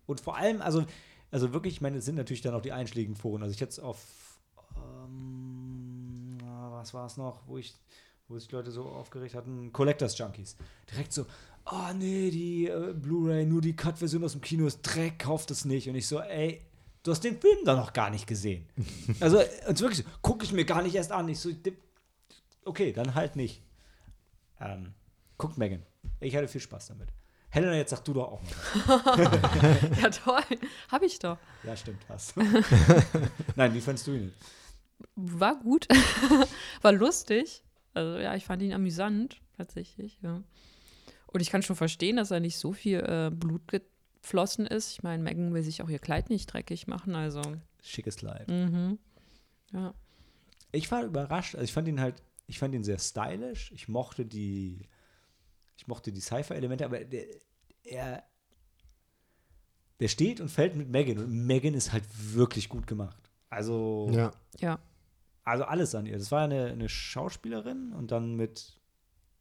[0.07, 0.85] Und vor allem, also,
[1.31, 3.43] also wirklich, ich meine, es sind natürlich dann auch die einschlägigen Foren.
[3.43, 4.05] Also ich jetzt auf,
[4.77, 6.39] ähm,
[6.71, 7.75] was war es noch, wo ich,
[8.29, 10.57] wo sich Leute so aufgeregt hatten, Collectors Junkies.
[10.91, 11.27] Direkt so,
[11.71, 15.65] oh nee, die äh, Blu-ray, nur die Cut-Version aus dem Kino ist Dreck, kauft es
[15.65, 15.89] nicht.
[15.89, 16.61] Und ich so, ey,
[17.03, 18.67] du hast den Film da noch gar nicht gesehen.
[19.21, 21.29] also, und wirklich so, gucke ich mir gar nicht erst an.
[21.29, 21.51] Ich so,
[22.65, 23.63] okay, dann halt nicht.
[24.61, 24.95] Ähm,
[25.39, 25.85] guckt Megan.
[26.21, 27.09] Ich hatte viel Spaß damit.
[27.51, 29.91] Helena, jetzt sag du doch auch mal.
[30.01, 30.59] Ja, toll.
[30.91, 31.39] Hab ich doch.
[31.65, 32.43] Ja, stimmt, hast du.
[33.57, 34.33] Nein, wie fandst du ihn?
[35.17, 35.89] War gut.
[36.83, 37.65] War lustig.
[37.93, 40.43] Also ja, ich fand ihn amüsant, tatsächlich, ja.
[41.27, 44.93] Und ich kann schon verstehen, dass da nicht so viel äh, Blut geflossen ist.
[44.93, 47.43] Ich meine, Megan will sich auch ihr Kleid nicht dreckig machen, also.
[47.83, 48.49] Schickes Kleid.
[48.49, 48.99] Mhm.
[49.73, 49.95] Ja.
[50.71, 51.57] Ich war überrascht.
[51.57, 53.73] Also ich fand ihn halt, ich fand ihn sehr stylisch.
[53.73, 54.89] Ich mochte die,
[55.77, 57.25] ich mochte die Sci-Fi-Elemente, aber der,
[57.85, 58.23] er,
[60.01, 63.31] der steht und fällt mit Megan und Megan ist halt wirklich gut gemacht.
[63.49, 64.31] Also, ja.
[64.59, 64.79] Ja.
[65.45, 66.19] also alles an ihr.
[66.19, 68.79] Das war eine, eine Schauspielerin und dann mit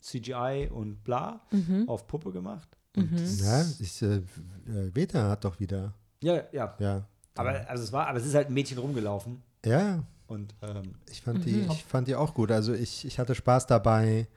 [0.01, 1.87] CGI und bla Mhm.
[1.89, 2.69] auf Puppe gemacht.
[2.95, 3.17] Mhm.
[3.43, 5.93] ja ich, äh, äh, Veta hat doch wieder.
[6.21, 6.75] ja, ja.
[6.79, 7.07] Ja.
[7.35, 11.21] Aber also es war, aber es ist halt ein Mädchen rumgelaufen Ja, und ähm, ich
[11.21, 11.43] fand, Mhm.
[11.43, 12.51] die, ich fand die auch gut.
[12.51, 14.27] Also ich, ich hatte Spaß dabei,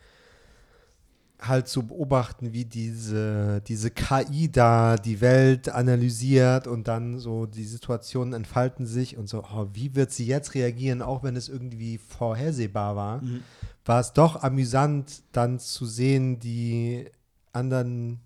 [1.40, 7.64] halt zu beobachten, wie diese, diese KI da die Welt analysiert und dann so die
[7.64, 11.98] Situationen entfalten sich und so, oh, wie wird sie jetzt reagieren, auch wenn es irgendwie
[11.98, 13.22] vorhersehbar war.
[13.22, 13.42] Mhm.
[13.84, 17.06] War es doch amüsant, dann zu sehen, die
[17.52, 18.20] anderen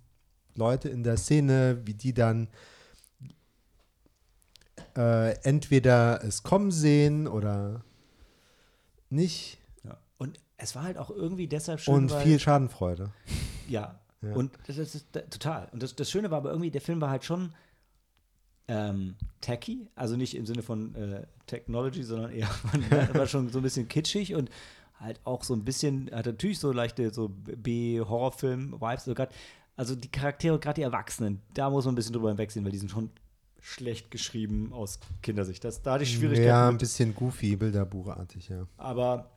[0.55, 2.49] Leute in der Szene, wie die dann
[4.97, 7.83] äh, entweder es kommen sehen oder
[9.11, 9.97] nicht ja.
[10.19, 13.13] Und es war halt auch irgendwie deshalb schön, und viel Schadenfreude.
[13.69, 13.99] Ja.
[14.23, 14.33] Ja.
[14.33, 15.69] Und das ist, total.
[15.73, 17.53] Und das, das Schöne war aber irgendwie, der Film war halt schon
[18.69, 22.49] ähm, tacky, also nicht im Sinne von äh, Technology, sondern eher
[23.13, 24.51] war schon so ein bisschen kitschig und
[25.01, 29.05] halt auch so ein bisschen, hat natürlich so leichte so B-Horrorfilm-Vibes.
[29.05, 29.35] So grad,
[29.77, 32.79] also die Charaktere, gerade die Erwachsenen, da muss man ein bisschen drüber hinwegsehen, weil die
[32.79, 33.11] sind schon
[33.61, 35.65] schlecht geschrieben aus Kindersicht.
[35.65, 36.81] Das, da hatte ich Schwierigkeiten Ja, ein mit.
[36.81, 38.67] bisschen goofy, Bilderbuchartig, ja.
[38.77, 39.31] Aber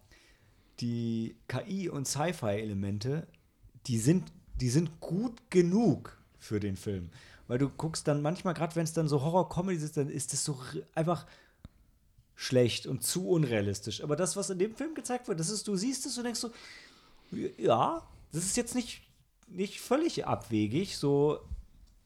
[0.79, 3.27] die KI- und Sci-Fi-Elemente,
[3.88, 7.10] die sind, die sind gut genug für den Film.
[7.47, 10.45] Weil du guckst dann manchmal, gerade wenn es dann so Horror-Comedy ist, dann ist es
[10.45, 10.60] so
[10.93, 11.25] einfach
[12.36, 14.01] schlecht und zu unrealistisch.
[14.03, 16.39] Aber das, was in dem Film gezeigt wird, das ist, du siehst es und denkst
[16.39, 16.51] so,
[17.58, 19.01] ja, das ist jetzt nicht,
[19.47, 21.39] nicht völlig abwegig, so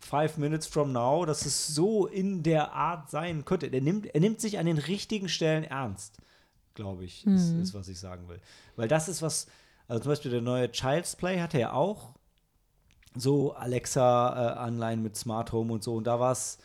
[0.04, 3.68] Five Minutes from Now, dass es so in der Art sein könnte.
[3.68, 6.18] Er nimmt, er nimmt sich an den richtigen Stellen ernst,
[6.74, 8.40] glaube ich, ist, ist, was ich sagen will.
[8.76, 9.48] Weil das ist was,
[9.88, 12.16] also zum Beispiel der neue Child's Play hatte ja auch
[13.16, 15.96] so Alexa-Anleihen mit Smart Home und so.
[15.96, 16.58] Und da war es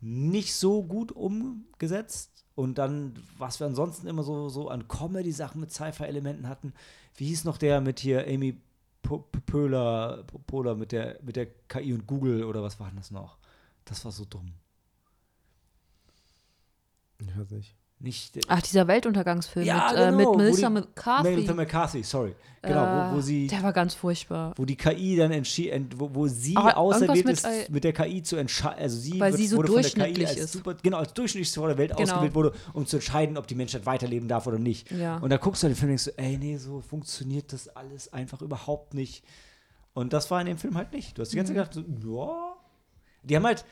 [0.00, 2.44] nicht so gut umgesetzt.
[2.54, 6.72] Und dann, was wir ansonsten immer so, so an Comedy-Sachen mit Sci-Fi-Elementen hatten,
[7.16, 8.60] wie hieß noch der mit hier Amy
[9.46, 13.38] Pöhler, P- Pohler mit der, mit der KI und Google oder was war das noch?
[13.84, 14.54] Das war so dumm.
[17.18, 17.74] Ich weiß.
[18.04, 21.30] Nicht, Ach, dieser Weltuntergangsfilm Ja, mit, äh, genau, mit wo Melissa die- McCarthy.
[21.30, 22.34] Melissa McCarthy, sorry.
[22.60, 24.52] Genau, wo, wo Äh, sie Der war ganz furchtbar.
[24.56, 27.94] wo die KI dann entschieden, wo, wo sie Aber auserwählt ist, mit, äh, mit der
[27.94, 30.52] KI zu entscheiden, also sie, Weil wird, sie so wurde von der KI durchschnittlich als
[30.52, 32.02] super, genau, als durchschnittlichste Frau der Welt Genau.
[32.02, 34.90] ausgewählt wurde, um zu entscheiden, ob die Menschheit weiterleben darf oder nicht.
[34.90, 35.16] Ja.
[35.16, 38.12] Und da guckst du den Film und denkst so, ey, nee, so funktioniert das alles
[38.12, 39.24] einfach überhaupt nicht.
[39.94, 41.16] Und das war in dem Film halt nicht.
[41.16, 41.56] Du hast die ganze Mhm.
[41.56, 42.54] Zeit gedacht, so, ja.
[43.22, 43.64] Die haben halt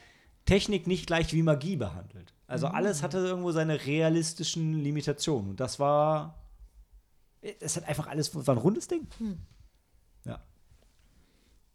[0.45, 2.35] Technik nicht gleich wie Magie behandelt.
[2.47, 2.75] Also Mhm.
[2.75, 5.51] alles hatte irgendwo seine realistischen Limitationen.
[5.51, 6.43] Und das war,
[7.61, 9.07] es hat einfach alles, war ein rundes Ding.
[9.19, 9.39] Hm.
[10.25, 10.41] Ja.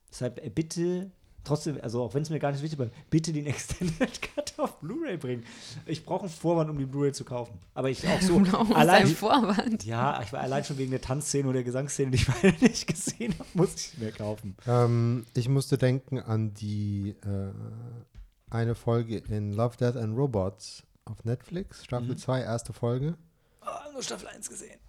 [0.10, 1.12] Deshalb äh, bitte,
[1.44, 4.80] trotzdem, also auch wenn es mir gar nicht wichtig war, bitte den Extended Cut auf
[4.80, 5.44] Blu-ray bringen.
[5.86, 7.58] Ich brauche einen Vorwand, um die Blu-ray zu kaufen.
[7.74, 9.86] Aber ich auch so, Warum ist allein, ein Vorwand?
[9.86, 12.88] ja, ich war allein schon wegen der Tanzszene und der Gesangsszene, die ich beide nicht
[12.88, 14.56] gesehen habe, muss ich mir kaufen.
[14.68, 17.52] Ähm, ich musste denken an die äh,
[18.50, 23.16] eine Folge in Love, Death and Robots auf Netflix, Staffel 2, erste Folge.
[23.62, 24.80] Oh, nur Staffel 1 gesehen.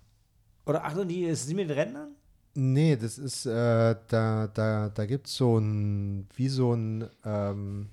[0.66, 2.10] Oder ach, die ist die mit Rentnern?
[2.54, 7.88] Nee, das ist, äh, da, da, da gibt es so ein, wie so ein, ähm,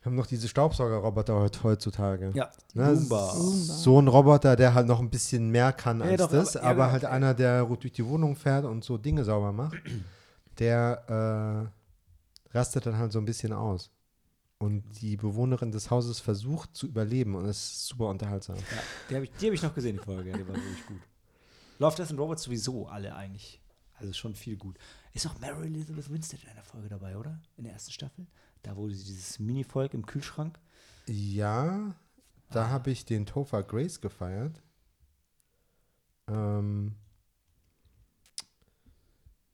[0.00, 2.32] wir haben noch diese Staubsaugerroboter heut, heutzutage.
[2.34, 6.30] Ja, Ne, So ein Roboter, der halt noch ein bisschen mehr kann Ja, als doch,
[6.30, 6.92] das, aber- ja, aber genau.
[6.92, 9.76] halt einer, der durch die Wohnung fährt und so Dinge sauber macht,
[10.58, 11.81] der äh,
[12.52, 13.90] rastet dann halt so ein bisschen aus.
[14.58, 18.56] Und die Bewohnerin des Hauses versucht zu überleben und es ist super unterhaltsam.
[18.56, 18.62] Ja,
[19.10, 20.32] die habe ich, die hab ich noch gesehen, die Folge.
[20.32, 21.00] Die war wirklich gut.
[21.78, 23.60] Love, Death and Robots sowieso alle eigentlich.
[23.94, 24.78] Also schon viel gut.
[25.12, 27.40] Ist auch Mary Elizabeth Winstead in einer Folge dabei, oder?
[27.56, 28.26] In der ersten Staffel?
[28.62, 30.58] Da wo sie dieses Mini-Volk im Kühlschrank.
[31.06, 31.96] Ja,
[32.50, 34.62] da habe ich den Topher Grace gefeiert.
[36.28, 36.94] Ähm,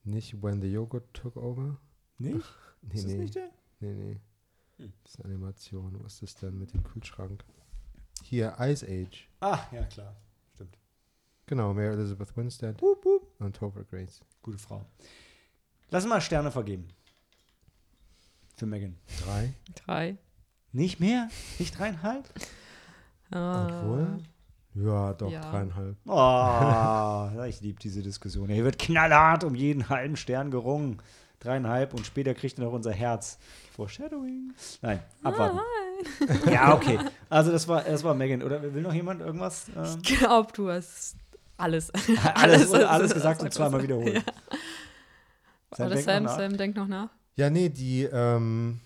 [0.03, 1.77] nicht When the Yogurt Took Over.
[2.19, 2.45] Nicht?
[2.81, 3.49] Nee, Ist das nee, nicht der?
[3.79, 4.19] nee, nee.
[4.77, 4.93] Hm.
[5.03, 5.99] Das ist eine Animation.
[6.03, 7.43] Was ist das denn mit dem Kühlschrank?
[8.23, 9.27] Hier, Ice Age.
[9.41, 10.15] Ah, ja, klar.
[10.55, 10.77] Stimmt.
[11.45, 13.27] Genau, Mary Elizabeth Winstead Wup, wup.
[13.39, 14.21] und Topher Grace.
[14.41, 14.85] Gute Frau.
[15.89, 16.87] Lass mal Sterne vergeben.
[18.55, 18.97] Für Megan.
[19.23, 19.53] Drei.
[19.85, 20.17] Drei.
[20.71, 21.29] Nicht mehr?
[21.57, 22.29] Nicht dreieinhalb?
[23.31, 23.83] Ah.
[23.83, 24.23] Obwohl?
[24.73, 25.41] Ja, doch, Ja.
[25.51, 25.95] dreieinhalb.
[26.07, 28.49] Oh, ich liebe diese Diskussion.
[28.49, 30.99] Hier wird knallhart um jeden halben Stern gerungen.
[31.39, 33.37] Dreieinhalb und später kriegt er noch unser Herz.
[33.75, 34.53] Foreshadowing.
[34.81, 35.59] Nein, abwarten.
[36.51, 36.99] Ja, okay.
[37.29, 38.43] Also das war, das war Megan.
[38.43, 39.67] Oder will noch jemand irgendwas?
[39.75, 41.15] Ähm, Ich glaube, du hast
[41.57, 41.91] alles.
[42.35, 44.23] alles, alles, alles- gesagt und alles- zweimal wiederholt.
[45.75, 46.37] Sam, Oder denk noch Sam, nach.
[46.37, 47.09] Sam, denk noch nach.
[47.35, 48.79] Ja, nee, die, ähm,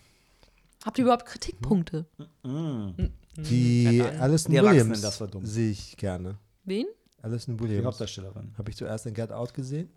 [0.86, 2.06] Habt ihr überhaupt Kritikpunkte?
[2.44, 2.90] Mm.
[3.38, 4.20] die Ahnung.
[4.22, 5.46] Alison Die Williams das war dumm.
[5.46, 6.38] sehe ich gerne.
[6.66, 6.86] Wen?
[7.22, 7.86] Alison Die Williams.
[7.86, 8.54] Hauptdarstellerin.
[8.58, 9.90] Habe ich zuerst in Get Out gesehen.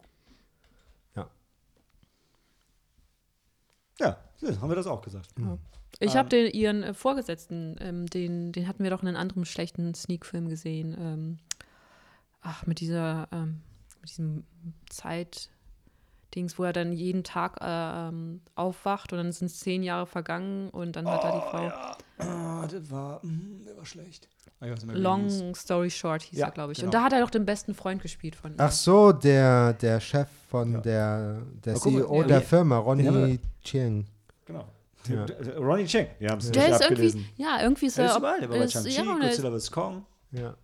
[3.98, 4.16] Ja,
[4.61, 5.28] haben wir das auch gesagt.
[5.98, 6.18] Ich Ähm.
[6.18, 9.94] habe den ihren äh, Vorgesetzten, ähm, den, den hatten wir doch in einem anderen schlechten
[9.94, 10.96] Sneak-Film gesehen.
[10.98, 11.38] Ähm,
[12.42, 13.62] ach, mit dieser, ähm,
[14.00, 14.44] mit diesem
[16.26, 20.06] Zeit-Dings, wo er dann jeden Tag äh, ähm, aufwacht und dann sind es zehn Jahre
[20.06, 21.72] vergangen und dann hat er die Frau.
[22.18, 24.28] Ah, das war, mm, der war schlecht.
[24.60, 25.54] Ah, Long.
[25.54, 26.78] Story Short hieß Ja, er, glaube ich.
[26.78, 26.88] genau.
[26.88, 28.56] Und da hat er doch den besten Freund gespielt von ihm.
[28.58, 30.80] Ach so, der, der Chef von Ja.
[30.80, 34.06] der, der guck mal, CEO ja, der Firma, Ronnie Chiang.
[34.46, 34.64] Genau.
[35.08, 35.26] Ja.
[35.58, 36.08] Ronnie Cheng.
[36.18, 37.28] Wir haben es der nicht ist irgendwie, abgelesen.
[37.36, 38.10] ja, irgendwie ist Er er.
[38.12, 38.40] ist überall.
[38.40, 39.70] Der war bei ist- Shang-Chi, ja, er ist, Godzilla vs.
[39.70, 40.06] Kong.
[40.32, 40.54] Ja.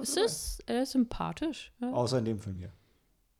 [0.00, 1.72] Ist, es, er ist sympathisch.
[1.80, 1.90] Ja.
[1.92, 2.70] Außer in dem Film hier.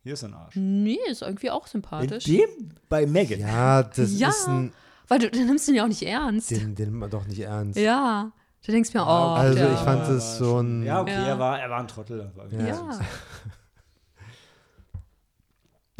[0.02, 0.56] Hier ist ein Arsch.
[0.56, 2.24] Nee, ist irgendwie auch In sympathisch.
[2.24, 2.48] dem?
[2.88, 3.38] Bei Megan.
[3.40, 4.28] ja, das Ja.
[4.30, 4.72] ist ein,
[5.08, 6.50] Weil du, du nimmst ihn ja auch nicht ernst.
[6.50, 7.78] den, den nimmt man doch nicht ernst.
[7.78, 8.32] Ja.
[8.64, 11.26] Du denkst mir, oh, Also der, ich fand es war so ein- Ja, okay, Ja.
[11.28, 12.18] Er, war, er war ein Trottel.
[12.18, 12.66] Das war Ja.
[12.68, 13.00] Ja.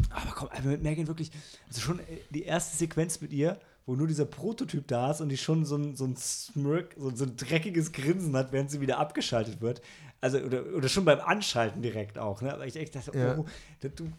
[0.09, 1.31] Aber komm, also mit Megan wirklich,
[1.67, 5.29] also schon äh, die erste Sequenz mit ihr, wo nur dieser Prototyp da ist und
[5.29, 8.79] die schon so ein, so ein Smirk, so, so ein dreckiges Grinsen hat, während sie
[8.81, 9.81] wieder abgeschaltet wird.
[10.23, 12.53] Also, oder, oder schon beim Anschalten direkt auch, ne?
[12.53, 13.37] Aber ich echt dachte, Ja.
[13.37, 13.45] oh,
[13.81, 14.09] da, du,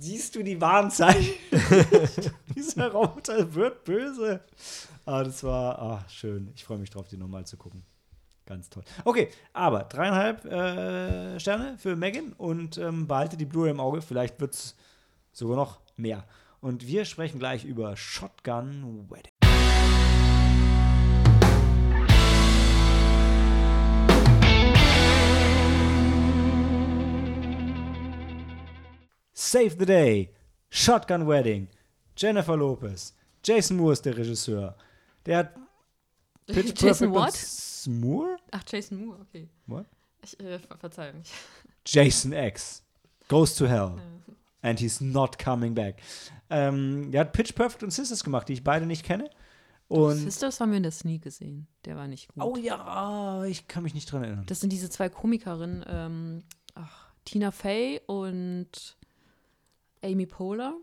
[0.00, 1.32] siehst du die Warnzeichen?
[2.56, 4.40] Dieser Roboter wird böse.
[5.06, 6.50] Ah, das war ah, schön.
[6.56, 7.84] Ich freue mich drauf, die nochmal zu gucken.
[8.46, 8.82] Ganz toll.
[9.04, 14.02] Okay, aber dreieinhalb äh, Sterne für Megan und ähm, behalte die Blu-ray im Auge.
[14.02, 14.74] Vielleicht wird es
[15.32, 16.24] sogar noch mehr.
[16.60, 19.30] und wir sprechen gleich über Shotgun Wedding.
[29.34, 30.30] Save the Day,
[30.70, 31.68] Shotgun Wedding,
[32.16, 34.76] Jennifer Lopez, Jason Moore ist der Regisseur.
[35.26, 35.54] Der hat
[36.46, 38.36] Pitch Jason Perfect Moore?
[38.52, 39.48] Ach, Jason Moore, okay.
[39.66, 39.86] What?
[40.22, 41.22] Ich, äh, ver Verzeihung.
[41.84, 42.82] Jason X
[43.28, 43.96] goes to hell
[44.62, 46.00] and he's not coming back.
[46.48, 49.28] Ähm, der hat Pitch Perfect und Sisters gemacht, die ich beide nicht kenne.
[49.88, 51.66] Und Sisters haben wir in der Sneak gesehen.
[51.84, 52.42] Der war nicht gut.
[52.42, 54.46] oh ja, ich kann mich nicht dran erinnern.
[54.46, 56.42] Das sind diese zwei Komikerinnen, ähm,
[56.74, 58.96] ach, Tina Fey und
[60.04, 60.74] Amy Poehler.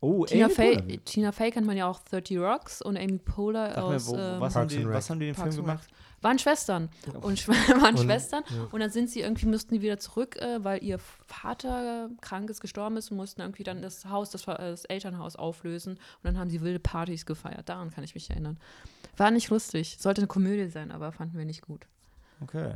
[0.00, 1.04] Oh, Tina Amy Fey, Poehler.
[1.04, 4.16] Tina Fey kennt man ja auch 30 Rocks und Amy Poehler Sag mir, aus wo,
[4.16, 4.94] ähm, was, haben Parks die, and Rec.
[4.94, 5.88] was haben die in dem Parks Film gemacht?
[6.22, 6.88] waren Schwestern
[7.22, 8.68] und waren Und- Schwestern ja.
[8.72, 12.60] und dann sind sie irgendwie mussten die wieder zurück, äh, weil ihr Vater krank ist,
[12.60, 16.50] gestorben ist und mussten irgendwie dann das Haus, das, das Elternhaus auflösen und dann haben
[16.50, 17.68] sie wilde Partys gefeiert.
[17.68, 18.58] Daran kann ich mich erinnern.
[19.16, 19.96] War nicht lustig.
[19.98, 21.86] Sollte eine Komödie sein, aber fanden wir nicht gut.
[22.42, 22.74] Okay.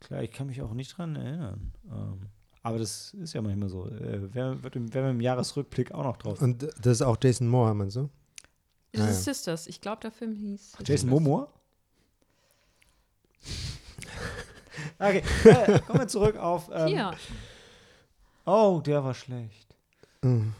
[0.00, 1.72] Klar, ich kann mich auch nicht dran erinnern.
[1.90, 2.20] Ähm,
[2.62, 3.88] aber das ist ja manchmal so.
[3.88, 6.40] Äh, wer wird im, Jahresrückblick auch noch drauf?
[6.40, 8.08] Und das ist auch Jason Moore, meinst du?
[8.92, 9.24] Das Ah, ist.
[9.24, 9.66] Sisters.
[9.66, 10.72] Ich glaube, der Film hieß.
[10.80, 11.10] Jason Sisters.
[11.10, 11.48] Momoa?
[14.98, 16.70] okay, äh, kommen wir zurück auf.
[16.72, 17.14] Ähm, Hier.
[18.44, 19.74] Oh, der war schlecht.
[20.22, 20.52] Mhm.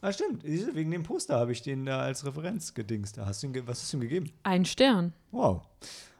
[0.00, 0.44] Ah, stimmt.
[0.44, 3.16] Wegen dem Poster habe ich den da als Referenz gedingst.
[3.16, 4.30] Da hast du ihn ge was hast du ihm gegeben?
[4.42, 5.12] Ein Stern.
[5.30, 5.62] Wow.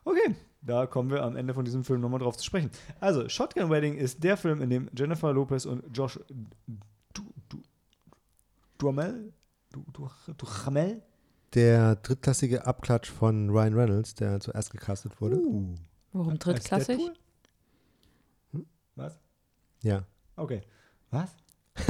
[0.04, 0.34] Okay,
[0.66, 2.70] da kommen wir am Ende von diesem Film nochmal drauf zu sprechen.
[3.00, 6.18] Also, Shotgun Wedding ist der Film, in dem Jennifer Lopez und Josh
[7.14, 7.62] du, du,
[8.78, 9.32] Duhamel,
[9.72, 11.02] du, du, Duhamel,
[11.54, 15.36] Der drittklassige Abklatsch von Ryan Reynolds, der zuerst gecastet wurde.
[15.38, 15.74] uh,
[16.12, 17.00] Warum drittklassig?
[18.52, 18.66] Hm?
[18.96, 19.18] Was?
[19.82, 20.04] Ja.
[20.36, 20.62] Okay.
[21.10, 21.30] Was?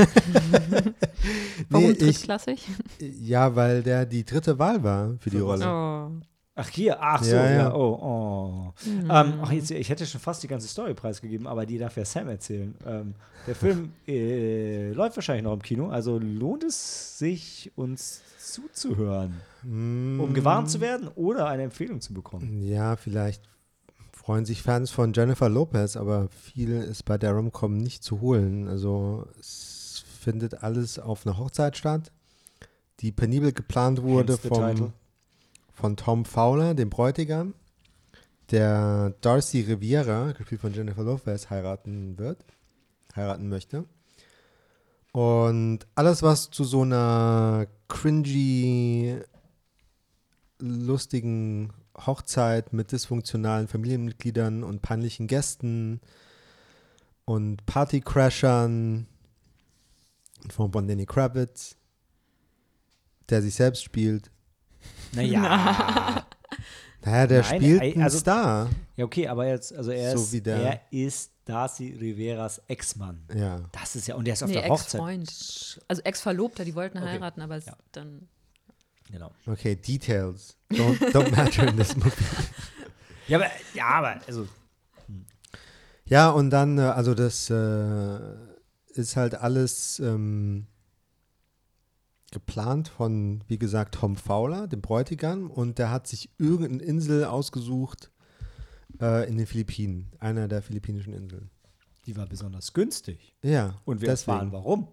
[1.71, 2.67] Warum Nee, ich, drittklassig?
[3.01, 5.39] ja, weil der die dritte Wahl war für die?
[5.39, 5.65] Rolle.
[5.67, 6.11] Oh.
[6.59, 7.75] Ach, hier, ach so, Ja, ja, ja.
[7.75, 8.73] oh, oh.
[8.85, 9.11] Hm.
[9.11, 12.05] Ähm, ach, jetzt, ich hätte schon fast die ganze Story preisgegeben, aber die darf ja
[12.07, 12.75] Sam erzählen.
[12.87, 13.15] Ähm,
[13.47, 20.21] der Film äh, läuft wahrscheinlich noch im Kino, also lohnt es sich, uns zuzuhören, Mm,
[20.21, 22.63] um gewarnt zu werden oder eine Empfehlung zu bekommen.
[22.63, 23.43] Ja, vielleicht
[24.13, 28.69] freuen sich Fans von Jennifer Lopez, aber viel ist bei der Rom-Com nicht zu holen.
[28.69, 32.13] Also es findet alles auf einer Hochzeit statt,
[33.01, 34.93] die penibel geplant wurde Hence the title.
[35.77, 37.55] Von Tom Fowler, dem Bräutigam,
[38.51, 42.43] der Darcy Riviera, gespielt von Jennifer Lopez, heiraten wird,
[43.15, 43.85] heiraten möchte.
[45.13, 49.19] Und alles, was zu so einer cringy,
[50.59, 56.01] lustigen Hochzeit mit dysfunktionalen Familienmitgliedern und peinlichen Gästen
[57.27, 59.07] und Partycrashern
[60.49, 61.77] von von Lenny Kravitz,
[63.29, 64.31] der sich selbst spielt.
[65.13, 66.25] Naja.
[67.05, 68.69] Naja, der Nein, spielt einen also- Star.
[68.97, 73.23] ja, okay, aber jetzt, also er, So ist, wie der- er ist Darcy Riveras Ex-Mann.
[73.35, 73.61] Ja.
[73.73, 74.95] Das ist ja, und der ist auf Nee, der Hochzeit.
[75.01, 75.81] Ex-Freund.
[75.87, 77.07] Also Ex-Verlobter, die wollten Okay.
[77.09, 77.77] heiraten, aber es Ja.
[77.93, 78.29] dann.
[79.11, 79.31] Genau.
[79.47, 80.57] Okay, Details.
[80.73, 82.11] Don't, don't matter in this movie.
[83.29, 84.47] Ja, aber, ja, aber, also,
[86.05, 88.19] Ja, und dann, äh, also das äh,
[88.95, 90.67] ist halt alles ähm,
[92.37, 98.11] geplant von, wie gesagt, Tom Fowler, dem Bräutigam, und der hat sich irgendeine Insel ausgesucht
[99.01, 101.49] äh, in den Philippinen, einer der philippinischen Inseln.
[102.05, 103.35] die war besonders günstig.
[103.43, 104.89] Ja, Und wir erfahren, warum.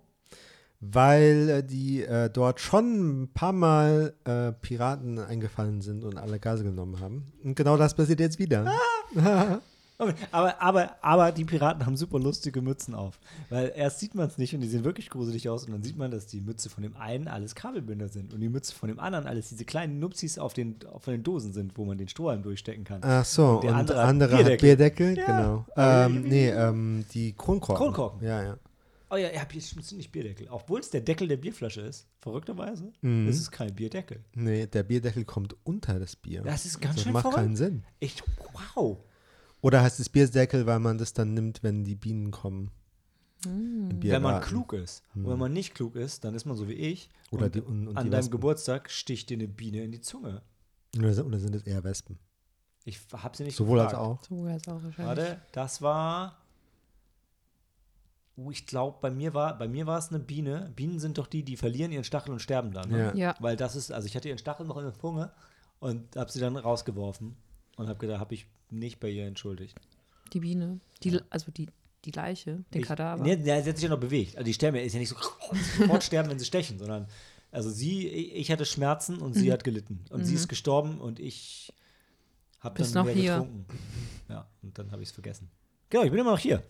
[0.79, 6.39] Weil äh, die äh, dort schon ein paar Mal äh, Piraten eingefallen sind und alle
[6.39, 7.33] Gase genommen haben.
[7.43, 8.73] Und genau das passiert jetzt wieder.
[9.13, 9.57] Okay,
[10.31, 13.19] Aber, aber, aber die Piraten haben super lustige Mützen auf.
[13.49, 15.97] Weil erst sieht man es nicht und die sehen wirklich gruselig aus und dann sieht
[15.97, 18.99] man, dass die Mütze von dem einen alles Kabelbinder sind und die Mütze von dem
[18.99, 22.43] anderen alles diese kleinen Nupsis auf den, von den Dosen sind, wo man den Strohhalm
[22.43, 23.01] durchstecken kann.
[23.03, 25.15] Ach so, Der und andere andere, hat Bierdeckel.
[25.15, 25.25] Bierdeckel, Ja.
[25.25, 25.65] genau.
[26.15, 27.75] Ähm, nee, ähm, die Kronkorken.
[27.85, 28.27] Kronkorken.
[28.27, 28.57] Ja, ja.
[29.09, 30.47] Oh ja, ja, Bier nicht Bierdeckel.
[30.49, 33.27] Obwohl es der Deckel der Bierflasche ist, verrückterweise, Mhm.
[33.27, 34.21] ist es kein Bierdeckel.
[34.33, 36.41] Nee, der Bierdeckel kommt unter das Bier.
[36.41, 37.37] Das ist ganz das schön macht verrückt.
[37.39, 37.83] keinen Sinn.
[37.99, 38.23] Echt,
[38.75, 38.97] wow.
[39.63, 42.69] Oder heißt es Bierdeckel, weil man das dann nimmt, wenn die Bienen kommen?
[43.45, 45.03] Im Wenn man klug ist.
[45.15, 47.09] Und wenn man nicht klug ist, dann ist man so wie ich.
[47.31, 48.31] Oder und die- und- und an die deinem Wespen.
[48.31, 50.41] Geburtstag sticht dir eine Biene in die Zunge.
[50.97, 52.19] Oder, sind- oder sind es eher Wespen?
[52.85, 54.07] Ich habe sie nicht Sowohl als gefragt.
[54.07, 54.23] auch.
[54.27, 54.97] So jetzt auch wahrscheinlich.
[55.17, 56.37] Warte, das war.
[58.35, 60.71] Uh, ich glaube, bei mir war bei mir war es eine Biene.
[60.75, 62.89] Bienen sind doch die, die verlieren ihren Stachel und sterben dann.
[62.89, 62.97] Ne?
[62.99, 63.15] Ja.
[63.15, 63.35] Ja.
[63.39, 65.31] Weil das ist, also ich hatte ihren Stachel noch in der Zunge
[65.79, 67.35] und habe sie dann rausgeworfen
[67.77, 69.79] und habe gedacht, habe ich nicht bei ihr entschuldigt.
[70.33, 70.79] Die Biene.
[71.03, 71.67] Die, also die,
[72.05, 73.23] die Leiche, den ich, Kadaver.
[73.23, 74.37] Nee, sie hat sich ja noch bewegt.
[74.37, 75.15] Also die ja, ist ja nicht so
[75.77, 77.07] sofort sterben, wenn sie stechen, sondern
[77.51, 80.03] Also sie, ich hatte Schmerzen und sie hat gelitten.
[80.09, 81.73] Und sie ist gestorben und ich
[82.59, 83.33] habe dann noch mehr hier.
[83.33, 83.65] getrunken.
[84.29, 85.49] Ja, und dann habe ich es vergessen.
[85.89, 86.63] Genau, ich bin immer noch hier.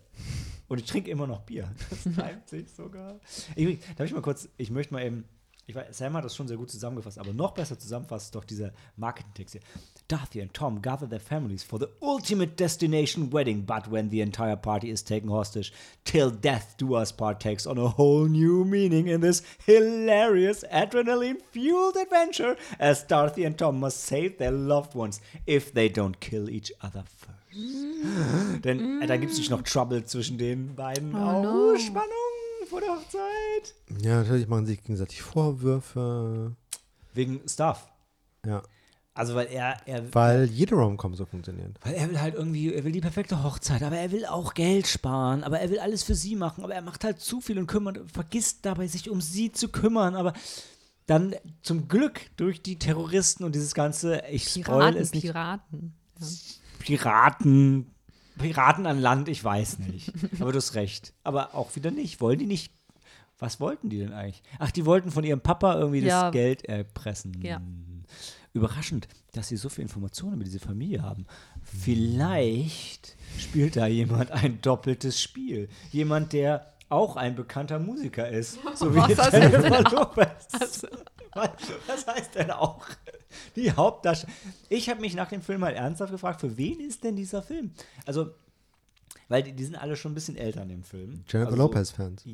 [0.68, 1.72] Und ich trinke immer noch Bier.
[1.90, 3.20] Das reimt sich sogar.
[3.54, 5.24] Ich, darf ich mal kurz, ich möchte mal eben,
[5.66, 8.44] ich weiß, Sam hat das schon sehr gut zusammengefasst, aber noch besser zusammenfasst ist doch
[8.44, 9.62] dieser Marketing-Text hier.
[10.08, 14.56] Dorothy and Tom gather their families for the ultimate destination wedding, but when the entire
[14.56, 15.72] party is taken hostage,
[16.04, 21.96] till death do us part takes on a whole new meaning in this hilarious adrenaline-fueled
[21.96, 26.72] adventure, as Dorothy and Tom must save their loved ones if they don't kill each
[26.82, 27.30] other first.
[28.64, 31.14] Denn äh, da gibt es nicht noch Trouble zwischen den beiden.
[31.14, 31.78] Oh, Oh, no.
[31.78, 32.08] Spannung
[32.74, 34.02] vor der Hochzeit.
[34.02, 36.56] Ja, natürlich machen sich gegenseitig Vorwürfe.
[37.12, 37.86] Wegen Stuff.
[38.44, 38.62] Ja.
[39.16, 41.78] Also, weil er, er, Weil jede Rom-Com so funktioniert.
[41.82, 44.88] weil er will halt irgendwie, er will die perfekte Hochzeit, aber er will auch Geld
[44.88, 47.68] sparen, aber er will alles für sie machen, aber er macht halt zu viel und
[47.68, 50.32] kümmert, vergisst dabei, sich um sie zu kümmern, aber
[51.06, 55.94] dann zum Glück durch die Terroristen und dieses ganze, ich spoil Piraten, es nicht, Piraten.
[56.18, 56.26] Ja.
[56.80, 57.93] Piraten,
[58.44, 60.12] Piraten an Land, ich weiß nicht.
[60.40, 61.12] Aber du hast recht.
[61.22, 62.20] Aber auch wieder nicht.
[62.20, 62.72] Wollen die nicht.
[63.38, 64.42] Was wollten die denn eigentlich?
[64.58, 66.24] Ach, die wollten von ihrem Papa irgendwie Ja.
[66.24, 67.40] das Geld erpressen.
[67.42, 67.60] Ja.
[68.52, 71.26] Überraschend, dass sie so viel Informationen über diese Familie haben.
[71.62, 75.68] Vielleicht spielt da jemand ein doppeltes Spiel.
[75.90, 78.58] Jemand, der auch ein bekannter Musiker ist.
[78.76, 80.46] So wie Was Jennifer Lopez.
[80.60, 80.86] Also,
[81.86, 82.84] Was, heißt denn auch?
[83.56, 84.32] Die Hauptdarsteller.
[84.68, 87.72] Ich habe mich nach dem Film halt ernsthaft gefragt, für wen ist denn dieser Film?
[88.06, 88.30] Also,
[89.28, 91.24] weil die, die sind alle schon ein bisschen älter in dem Film.
[91.28, 92.24] Jennifer also, Lopez-Fans.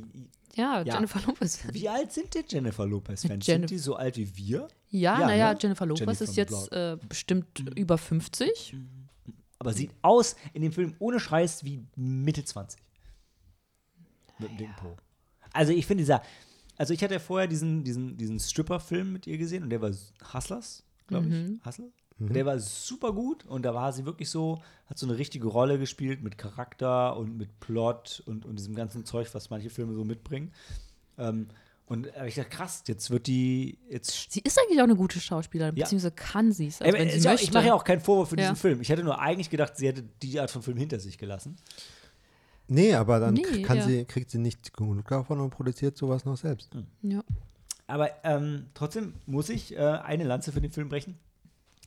[0.55, 0.95] ja, Ja.
[0.95, 1.61] Jennifer Lopez.
[1.73, 3.47] Wie alt sind denn Jennifer Lopez-Fans?
[3.47, 4.69] Jennifer- Sind die so alt wie wir?
[4.89, 5.59] Ja, Ja, naja, ne?
[5.61, 8.77] Jennifer Lopez Jennifer ist jetzt äh, bestimmt über 50.
[9.59, 12.81] Aber sieht aus in dem Film ohne Scheiß wie Mitte 20.
[14.39, 14.97] Mit dem dicken Po.
[15.53, 16.23] Also ich finde dieser,
[16.81, 19.91] also ich hatte ja vorher diesen, diesen, diesen Stripper-Film mit ihr gesehen und der war
[20.33, 21.67] Hustlers, glaube ich.
[21.67, 21.91] Hustle?
[22.19, 25.47] Und Der war super gut und da war sie wirklich so, hat so eine richtige
[25.49, 29.95] Rolle gespielt mit Charakter und mit Plot und, und diesem ganzen Zeug, was manche Filme
[29.95, 30.53] so mitbringen.
[31.19, 31.49] Ähm,
[31.87, 35.77] und ich dachte, krass, jetzt wird die, jetzt Sie ist eigentlich auch eine gute Schauspielerin,
[35.77, 35.85] Ja.
[35.85, 36.97] beziehungsweise kann sie es, also
[37.35, 38.43] ich mache ja auch keinen Vorwurf für Ja.
[38.51, 38.81] diesen Film.
[38.81, 41.57] Ich hätte nur eigentlich gedacht, sie hätte die Art von Film hinter sich gelassen.
[42.71, 43.85] Nee, aber dann Nee, kann ja.
[43.87, 46.71] sie, kriegt sie nicht genug davon und produziert sowas noch selbst.
[47.03, 47.23] ja.
[47.87, 51.19] Aber ähm, trotzdem muss ich äh, eine Lanze für den Film brechen.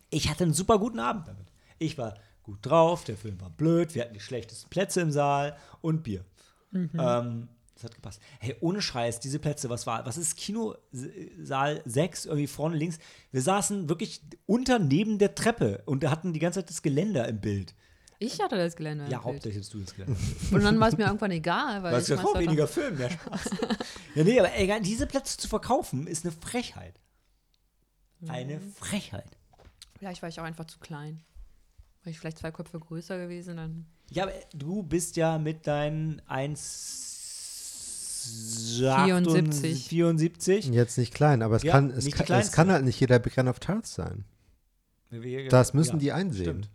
[0.09, 1.45] Ich hatte einen super guten Abend damit.
[1.79, 5.55] Ich war gut drauf, der Film war blöd, wir hatten die schlechtesten Plätze im Saal
[5.79, 6.25] und Bier.
[6.73, 8.19] Ähm, das hat gepasst.
[8.39, 12.99] Hey, ohne Scheiß, diese Plätze, was war, was ist Kinosaal 6, irgendwie vorne links?
[13.31, 17.39] Wir saßen wirklich unter neben der Treppe und hatten die ganze Zeit das Geländer im
[17.39, 17.73] Bild.
[18.23, 19.05] Ich hatte das Gelände.
[19.09, 20.19] Ja, hauptsächlich hast du das Geländer.
[20.51, 22.67] Und dann war es mir irgendwann egal, weil Weil ich es ja meist auch weniger
[22.67, 23.49] Film, mehr Spaß.
[24.15, 27.01] ja, nee, aber egal, diese Plätze zu verkaufen, ist eine Frechheit.
[28.27, 29.25] Eine Frechheit.
[29.99, 31.21] Vielleicht war ich auch einfach zu klein.
[32.03, 33.87] Wäre ich vielleicht zwei Köpfe größer gewesen, dann.
[34.09, 39.89] Ja, aber du bist ja mit deinen 1,74 74.
[39.89, 40.67] 74.
[40.67, 43.35] Jetzt nicht klein, aber es, Ja, kann, es, kann, es kann halt nicht jeder Big
[43.35, 44.23] Gun of Tarts sein.
[45.49, 46.43] Das müssen die einsehen.
[46.43, 46.69] Stimmt.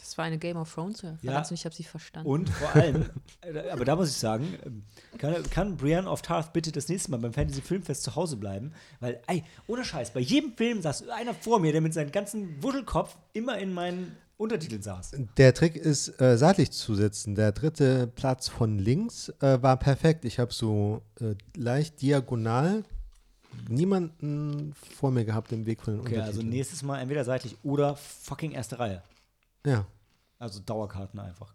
[0.00, 1.38] Das war eine Game of Thrones Referenz Ja.
[1.40, 2.28] und ich habe sie verstanden.
[2.28, 3.10] Und vor allem,
[3.42, 4.82] äh, aber da muss ich sagen, ähm,
[5.18, 8.72] kann, kann Brienne of Tarth bitte das nächste Mal beim Fantasy Filmfest zu Hause bleiben?
[9.00, 12.62] Weil, ey, ohne Scheiß, bei jedem Film saß einer vor mir, der mit seinem ganzen
[12.62, 15.12] Wuschelkopf immer in meinen Untertiteln saß.
[15.36, 17.34] Der Trick ist, äh, seitlich zu sitzen.
[17.34, 20.24] Der dritte Platz von links äh, war perfekt.
[20.24, 22.84] Ich habe so äh, leicht diagonal
[23.68, 26.48] niemanden vor mir gehabt im Weg von den Okay, also Untertiteln.
[26.50, 29.02] nächstes Mal entweder seitlich oder fucking erste Reihe.
[29.64, 29.86] Ja.
[30.38, 31.54] Also Dauerkarten einfach.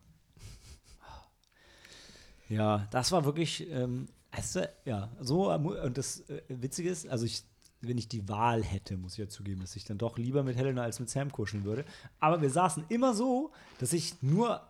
[2.47, 7.25] Ja, das war wirklich, ähm, äh, ja, so, äh, und das äh, Witzige ist, also
[7.25, 7.43] ich,
[7.81, 10.55] wenn ich die Wahl hätte, muss ich ja zugeben, dass ich dann doch lieber mit
[10.55, 11.85] Helena als mit Sam kuscheln würde.
[12.19, 14.61] Aber wir saßen immer so, dass ich nur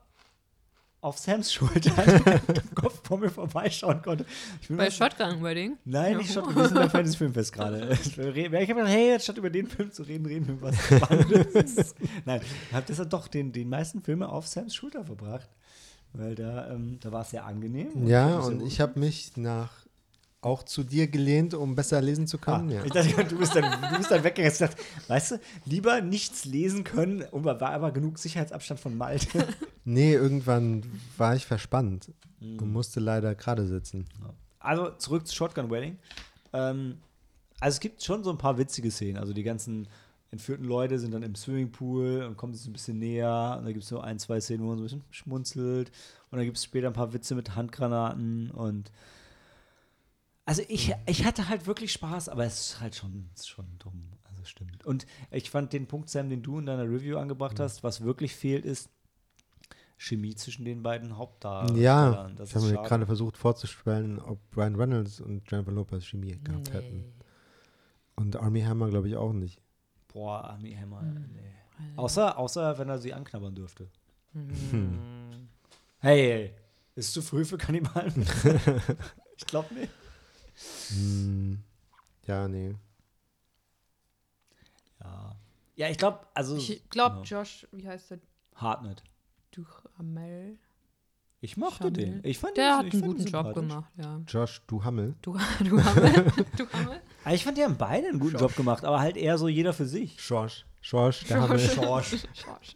[1.05, 1.93] auf Sams Schulter
[2.47, 4.25] im Kopf vor mir vorbeischauen konnte.
[4.59, 5.77] Ich bin Bei Shotgun Wedding.
[5.85, 7.95] Nein, nicht Shot, wir sind beim Fantasy Filmfest gerade.
[8.05, 10.83] Ich habe gedacht, hey, jetzt statt über den Film zu reden, reden wir über was
[10.83, 11.95] Spannendes.
[12.25, 15.47] Nein, ich habe deshalb doch den, den meisten Filme auf Sams Schulter verbracht.
[16.13, 18.07] Weil da, ähm, da war es sehr angenehm.
[18.07, 19.84] Ja, und ich habe mich nach
[20.45, 22.69] auch zu dir gelehnt, um besser lesen zu Ah, können.
[22.69, 22.83] ja.
[22.85, 24.51] Ich dachte, du bist dann, du bist dann weggegangen.
[24.53, 24.77] Ich dachte,
[25.07, 29.47] weißt du, lieber nichts lesen können, war aber genug Sicherheitsabstand von Malte.
[29.87, 30.81] Nee, irgendwann
[31.17, 32.57] war ich verspannt Mhm.
[32.59, 34.05] und musste leider gerade sitzen.
[34.59, 35.97] Also zurück zu Shotgun Wedding.
[36.53, 36.97] Ähm,
[37.59, 39.17] also es gibt schon so ein paar witzige Szenen.
[39.17, 39.87] Also die ganzen
[40.31, 43.55] entführten Leute sind dann im Swimmingpool und kommen sich ein bisschen näher.
[43.59, 45.91] Und da gibt es so ein, zwei Szenen, wo man so ein bisschen schmunzelt.
[46.31, 48.91] Und dann gibt es später ein paar Witze mit Handgranaten und
[50.45, 54.11] Also ich, ich hatte halt wirklich Spaß, aber es ist halt schon, ist schon dumm.
[54.29, 54.85] Also stimmt.
[54.85, 58.35] Und ich fand den Punkt, Sam, den du in deiner Review angebracht hast, was wirklich
[58.35, 58.89] fehlt, ist
[59.97, 61.81] Chemie zwischen den beiden Hauptdarstellern.
[61.81, 66.37] Ja, das ich habe mir gerade versucht vorzustellen, ob Ryan Reynolds und Jennifer Lopez Chemie
[66.43, 67.05] gehabt hätten.
[68.15, 69.61] Und Army Hammer glaube ich auch nicht.
[70.13, 71.29] Boah, Army Hammer, Hm.
[71.33, 71.41] nee.
[71.97, 73.89] Außer, außer, wenn er sie anknabbern dürfte.
[74.33, 74.99] Hm.
[75.99, 76.53] Hey, hey,
[76.95, 78.13] ist zu früh für Kannibalen?
[79.37, 79.91] ich glaube nicht.
[80.89, 81.59] Hm,
[82.27, 82.75] ja, nee.
[85.01, 85.35] Ja.
[85.75, 86.55] Ja, ich glaube, also.
[86.55, 87.23] Ich glaube, ja.
[87.23, 88.19] Josh, wie heißt der?
[88.55, 89.03] Hartnett.
[89.51, 90.57] Duhamel.
[91.41, 91.93] Ich mochte Schamel.
[91.93, 92.19] den.
[92.23, 94.21] Ich fand Der den, hat ich einen fand guten Job gemacht, ja.
[94.27, 95.15] Josh Duhamel.
[95.21, 96.23] Du, Duhamel.
[96.57, 97.01] Duhamel.
[97.23, 99.73] Aber ich fand, die haben beide einen guten Job gemacht, aber halt eher so jeder
[99.73, 100.17] für sich.
[100.27, 100.65] Josh.
[100.81, 101.59] Josh, der Hamel.
[101.59, 102.13] Schorsch.
[102.33, 102.75] Josh.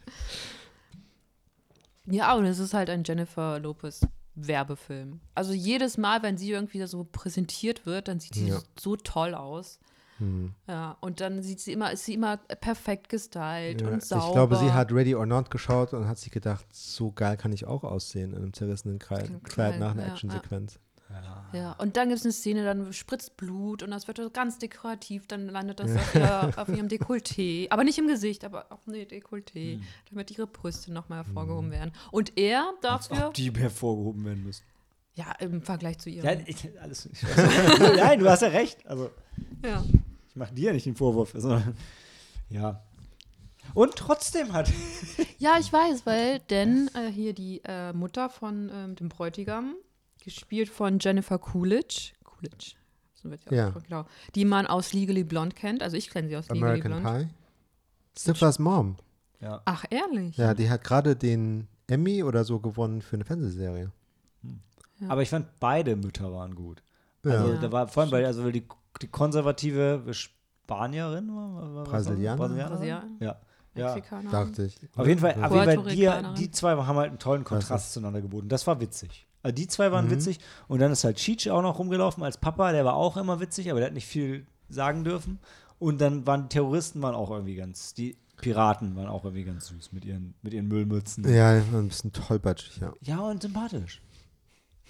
[2.05, 4.01] Ja, und es ist halt ein Jennifer Lopez
[4.47, 5.19] Werbefilm.
[5.35, 8.59] Also jedes Mal, wenn sie irgendwie so präsentiert wird, dann sieht sie Ja.
[8.79, 9.79] so toll aus.
[10.17, 10.53] Hm.
[10.67, 14.33] Ja, und dann sieht sie immer, ist sie immer perfekt gestylt Ja, und ich sauber.
[14.33, 17.65] glaube, sie hat Ready or Not geschaut und hat sich gedacht, so geil kann ich
[17.65, 20.77] auch aussehen in einem zerrissenen Kleid, Kleid, Kleid nach einer ja, Actionsequenz.
[21.51, 24.59] Ja, und dann gibt es eine Szene, dann spritzt Blut und das wird so ganz
[24.59, 27.67] dekorativ, dann landet das auf, ihr, auf ihrem Dekolleté.
[27.71, 29.83] Aber nicht im Gesicht, aber auf nee, Dekolleté, Hm.
[30.11, 31.91] damit ihre Brüste nochmal hervorgehoben werden.
[32.11, 34.63] Und er Als dafür, ob die hervorgehoben werden müssen.
[35.15, 36.25] ja, im Vergleich zu ihrem.
[36.25, 37.07] Ja, ich, alles.
[37.07, 37.23] Ich
[37.97, 38.85] nein, du hast ja recht.
[38.85, 39.09] Also,
[39.65, 39.83] ja.
[40.27, 41.31] ich mache dir ja nicht den Vorwurf.
[41.35, 41.75] sondern
[42.49, 42.83] ja.
[43.73, 44.71] Und trotzdem hat.
[45.39, 49.75] Ja, ich weiß, weil denn äh, hier die äh, Mutter von ähm, dem Bräutigam,
[50.23, 52.73] gespielt von Jennifer Coolidge, Coolidge,
[53.13, 53.69] so wird sie Ja.
[53.69, 54.05] genau,
[54.35, 57.25] die man aus Legally Blonde kennt, also ich kenne sie aus Legally American Blonde.
[57.25, 58.19] Pie.
[58.19, 58.97] Stiflers Mom.
[59.41, 59.61] Ja.
[59.65, 60.35] Ach, ehrlich?
[60.37, 63.91] Ja, die hat gerade den Emmy oder so gewonnen für eine Fernsehserie.
[65.07, 66.83] Aber ich fand, beide Mütter waren gut.
[67.23, 67.31] Ja.
[67.31, 68.67] Also, Ja, da war vor allem, weil also die,
[69.01, 72.37] die konservative Spanierin war, war, Brasilianer?
[72.37, 72.69] Brasilianerin?
[72.77, 73.09] Brasilianer.
[73.21, 73.39] Ja.
[73.75, 73.85] ja.
[73.93, 74.29] Mexikaner.
[74.31, 74.77] Dachte ich.
[74.97, 75.47] Auf jeden Fall, Ja.
[75.47, 78.49] auf jeden Fall die, die zwei haben halt einen tollen Kontrast zueinander geboten.
[78.49, 79.25] Das war witzig.
[79.43, 80.11] Also die zwei waren Mhm.
[80.11, 83.39] witzig und dann ist halt Cheech auch noch rumgelaufen als Papa, der war auch immer
[83.39, 85.39] witzig, aber der hat nicht viel sagen dürfen.
[85.79, 89.67] Und dann waren die Terroristen waren auch irgendwie ganz, die Piraten waren auch irgendwie ganz
[89.67, 91.27] süß mit ihren, mit ihren Müllmützen.
[91.33, 92.93] Ja, ein bisschen tollpatschig, ja.
[93.01, 94.01] Ja, und sympathisch.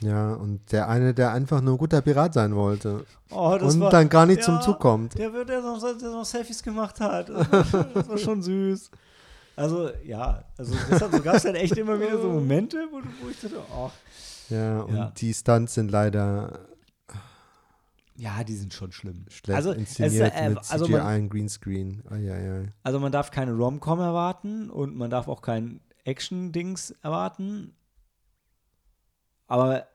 [0.02, 3.82] Ja, und der eine, der einfach nur ein guter Pirat sein wollte Oh, das und
[3.82, 5.18] war, dann gar nicht ja, zum Zug kommt.
[5.18, 7.28] Der, wird- der, noch, der noch Selfies gemacht hat.
[7.30, 8.92] Das war, schon- das war schon süß.
[9.58, 13.10] Also, ja, also deshalb so gab es halt echt immer wieder so Momente, wo, du-
[13.22, 13.92] wo ich dachte, oh,
[14.50, 15.12] Ja, und Ja.
[15.18, 16.70] die Stunts sind leider
[18.20, 19.24] ja, die sind schon schlimm.
[19.30, 22.04] schlecht also, es, inszeniert äh, mit CGI also, man, und Greenscreen.
[22.10, 22.74] Ai, ai, ai.
[22.84, 27.74] also man darf keine Rom-Com erwarten und man darf auch kein Action-Dings erwarten.
[29.48, 29.88] Aber,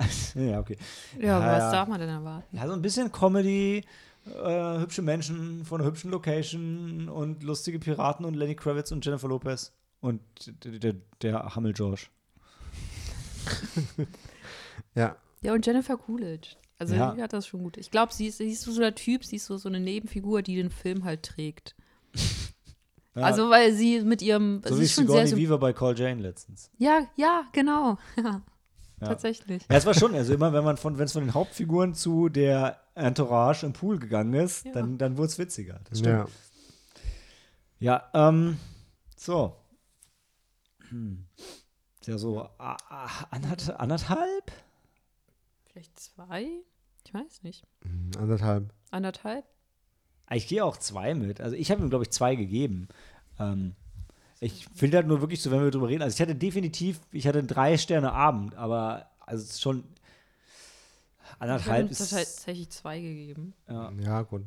[0.34, 0.76] ja, okay.
[1.20, 1.72] Ja, Ja, was ja.
[1.72, 2.56] darf man denn erwarten?
[2.56, 3.84] Ja, so ein bisschen Comedy,
[4.26, 9.28] äh, hübsche Menschen von einer hübschen Location und lustige Piraten und Lenny Kravitz und Jennifer
[9.28, 10.20] Lopez und
[10.64, 12.08] der, der, der Hammel George.
[14.94, 16.56] Ja, Ja, und Jennifer Coolidge.
[16.78, 17.14] Also Ja.
[17.14, 17.76] die hat das schon gut.
[17.76, 20.42] Ich glaube, sie ist, sie ist so der Typ, sie ist so, so eine Nebenfigur,
[20.42, 21.74] die den Film halt trägt.
[23.14, 25.74] Ja, Also weil sie mit ihrem, so sie wie ist schon sehr, Sigourney Weaver bei
[25.74, 26.70] Call Jane letztens.
[26.78, 28.40] ja, ja, genau, ja,
[29.02, 29.06] Ja.
[29.06, 29.62] tatsächlich.
[29.70, 32.30] Ja, es war schon, also immer, wenn man von, wenn es von den Hauptfiguren zu
[32.30, 34.72] der Entourage im Pool gegangen ist, Ja.
[34.72, 35.80] dann, dann wurde es witziger.
[35.90, 36.26] Das stimmt.
[37.80, 38.02] ja.
[38.14, 38.56] Ja, ähm,
[39.14, 39.56] so.
[40.88, 41.26] Hm.
[42.06, 42.48] Ja, so
[43.30, 44.52] anderth- anderthalb?
[45.66, 46.46] Vielleicht zwei?
[47.04, 47.64] Ich weiß nicht.
[47.84, 48.72] Mhm, Anderthalb.
[48.90, 49.44] Anderthalb?
[50.30, 51.40] Ich gehe auch zwei mit.
[51.40, 52.88] Also ich habe ihm, glaube ich, zwei gegeben.
[53.38, 53.74] Ähm,
[54.40, 56.02] ich finde halt nur wirklich so, wenn wir drüber reden.
[56.02, 59.84] Also ich hatte definitiv, ich hatte drei Sterne Abend, aber also es ist schon
[61.24, 63.54] Ich habe anderthalb ihm ist tatsächlich zwei gegeben.
[63.68, 64.42] ja, Ja, gut.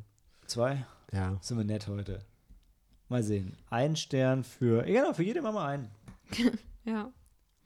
[0.48, 0.86] zwei.
[1.12, 1.38] Ja.
[1.42, 2.20] Sind wir nett heute.
[3.10, 3.56] Mal sehen.
[3.70, 5.90] Ein Stern für, genau, für jede Mama einen.
[6.86, 7.12] Ja.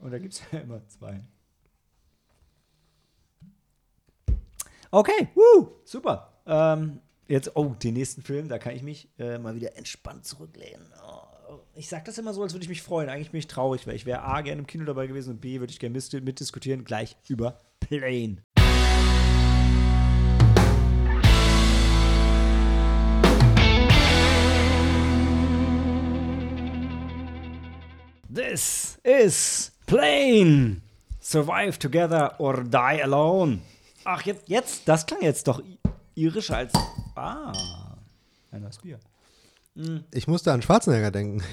[0.00, 1.20] Und da gibt es ja immer zwei.
[4.90, 6.42] Okay, woo, super.
[6.46, 10.84] Ähm, jetzt, oh, den nächsten Film, da kann ich mich äh, mal wieder entspannt zurücklehnen.
[11.06, 13.08] Oh, ich sag das immer so, als würde ich mich freuen.
[13.08, 15.60] Eigentlich bin ich traurig, weil ich wäre A, gerne im Kino dabei gewesen und B,
[15.60, 15.92] würde ich gerne
[16.22, 18.38] mitdiskutieren, gleich über Plane.
[28.32, 30.80] This is Plane.
[31.20, 33.58] Survive together or die alone.
[34.04, 35.78] Ach, jetzt, jetzt, das klang jetzt doch i-
[36.14, 36.72] irischer als.
[37.16, 37.52] Ah,
[38.52, 38.98] ein neues Bier.
[40.12, 41.42] Ich musste an Schwarzenegger denken.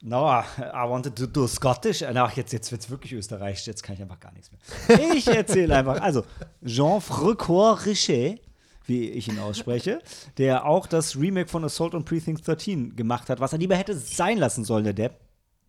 [0.00, 2.04] No, I wanted to do Scottish.
[2.04, 3.66] Ach, jetzt, jetzt wird es wirklich österreichisch.
[3.66, 5.12] Jetzt kann ich einfach gar nichts mehr.
[5.12, 6.00] Ich erzähle einfach.
[6.00, 6.22] Also,
[6.64, 8.40] Jean Frécourt Richet,
[8.86, 10.00] wie ich ihn ausspreche,
[10.38, 13.96] der auch das Remake von Assault on Precinct 13 gemacht hat, was er lieber hätte
[13.98, 15.16] sein lassen sollen, der Depp.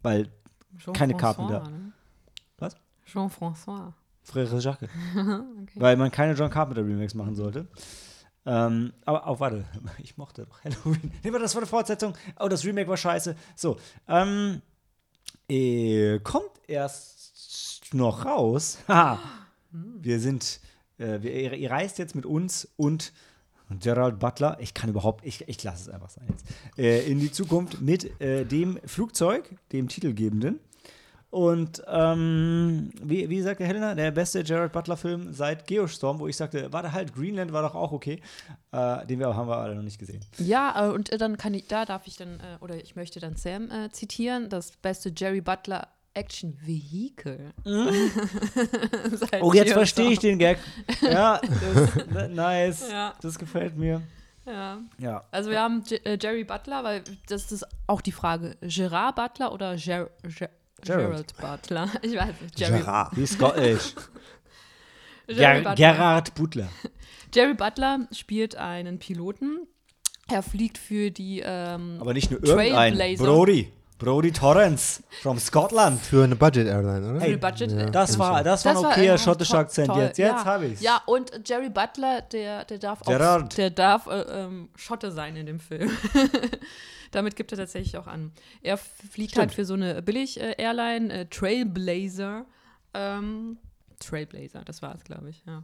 [0.02, 0.30] Weil
[0.94, 1.68] keine Karten da.
[1.68, 1.92] Ne?
[2.58, 2.76] Was?
[3.06, 3.94] Jean-François.
[4.24, 4.90] Frère Jacques.
[5.76, 7.68] Weil man keine John Carpenter Remakes machen sollte.
[8.46, 9.66] Ähm, aber auch, warte,
[9.98, 11.12] ich mochte doch Halloween.
[11.24, 12.14] Nee, warte, das war eine Fortsetzung.
[12.40, 13.36] Oh, das Remake war scheiße.
[13.56, 13.78] So,
[14.08, 14.62] ähm,
[15.50, 18.80] äh, kommt erst noch raus.
[18.88, 19.20] Haha.
[19.72, 20.60] Wir sind,
[20.98, 23.14] äh, wir, ihr reist jetzt mit uns und
[23.70, 26.46] Gerald Butler, ich kann überhaupt, ich, ich lasse es einfach sein jetzt,
[26.78, 30.60] äh, in die Zukunft mit äh, dem Flugzeug, dem titelgebenden.
[31.32, 36.74] Und ähm, wie, wie sagte Helena, der beste Gerald Butler-Film seit Geostorm, wo ich sagte,
[36.74, 38.20] warte halt, Greenland war doch auch okay.
[38.72, 40.26] Äh, den wir, haben wir alle noch nicht gesehen.
[40.40, 43.20] Ja, äh, und äh, dann kann ich, da darf ich dann, äh, oder ich möchte
[43.20, 47.54] dann Sam zitieren, das beste Jerry Butler Action Vehicle.
[47.66, 50.58] Seit Oh, jetzt verstehe ich den Gag.
[51.02, 51.40] Ja,
[52.14, 52.90] das, nice.
[52.90, 53.14] Ja.
[53.22, 54.02] Das gefällt mir.
[54.46, 54.80] Ja.
[54.98, 55.24] Ja.
[55.32, 59.52] Also wir haben J äh, Jerry Butler, weil das ist auch die Frage, Gerard Butler
[59.54, 60.50] oder Ger Ger
[60.82, 61.34] Gerald.
[61.36, 61.90] Gerald Butler?
[62.02, 62.60] Ich weiß nicht.
[62.60, 63.16] Jerry, Gerard.
[63.16, 63.96] Wie Scottish.
[65.28, 65.76] Jerry, Ger Butler.
[65.76, 66.70] Gerard Butler.
[67.34, 69.68] Jerry Butler spielt einen Piloten.
[70.28, 72.96] Er fliegt für die ähm, Aber nicht nur irgendein.
[72.96, 73.24] Trailblazer.
[73.32, 73.72] Brody.
[74.00, 76.00] Brody Torrance from Scotland.
[76.00, 77.22] Für eine Budget-Airline, oder?
[77.22, 77.72] für die Budget.
[77.72, 77.86] Ja.
[77.90, 79.88] Das war, das war ein war okayer äh, schottischer to- Akzent.
[79.90, 80.02] toll.
[80.02, 80.46] Jetzt, jetzt ja.
[80.46, 80.82] habe ich's.
[80.82, 83.44] Ja, und Jerry Butler, der, der darf Gerard.
[83.44, 85.92] auch, der darf äh, ähm, Schotte sein in dem Film.
[87.12, 88.32] Damit gibt er tatsächlich auch an.
[88.62, 89.38] Er fliegt Stimmt.
[89.38, 92.46] halt für so eine Billig-Airline, äh, Trailblazer.
[92.94, 93.58] Ähm,
[94.00, 95.62] Trailblazer, das war es, glaube ich, ja.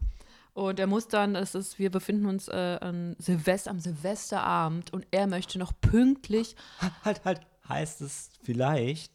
[0.54, 5.06] Und er muss dann, es ist, wir befinden uns äh, an Silvester, am Silvesterabend und
[5.12, 6.56] er möchte noch pünktlich
[7.04, 7.42] Halt, halt.
[7.68, 9.11] Heißt es vielleicht,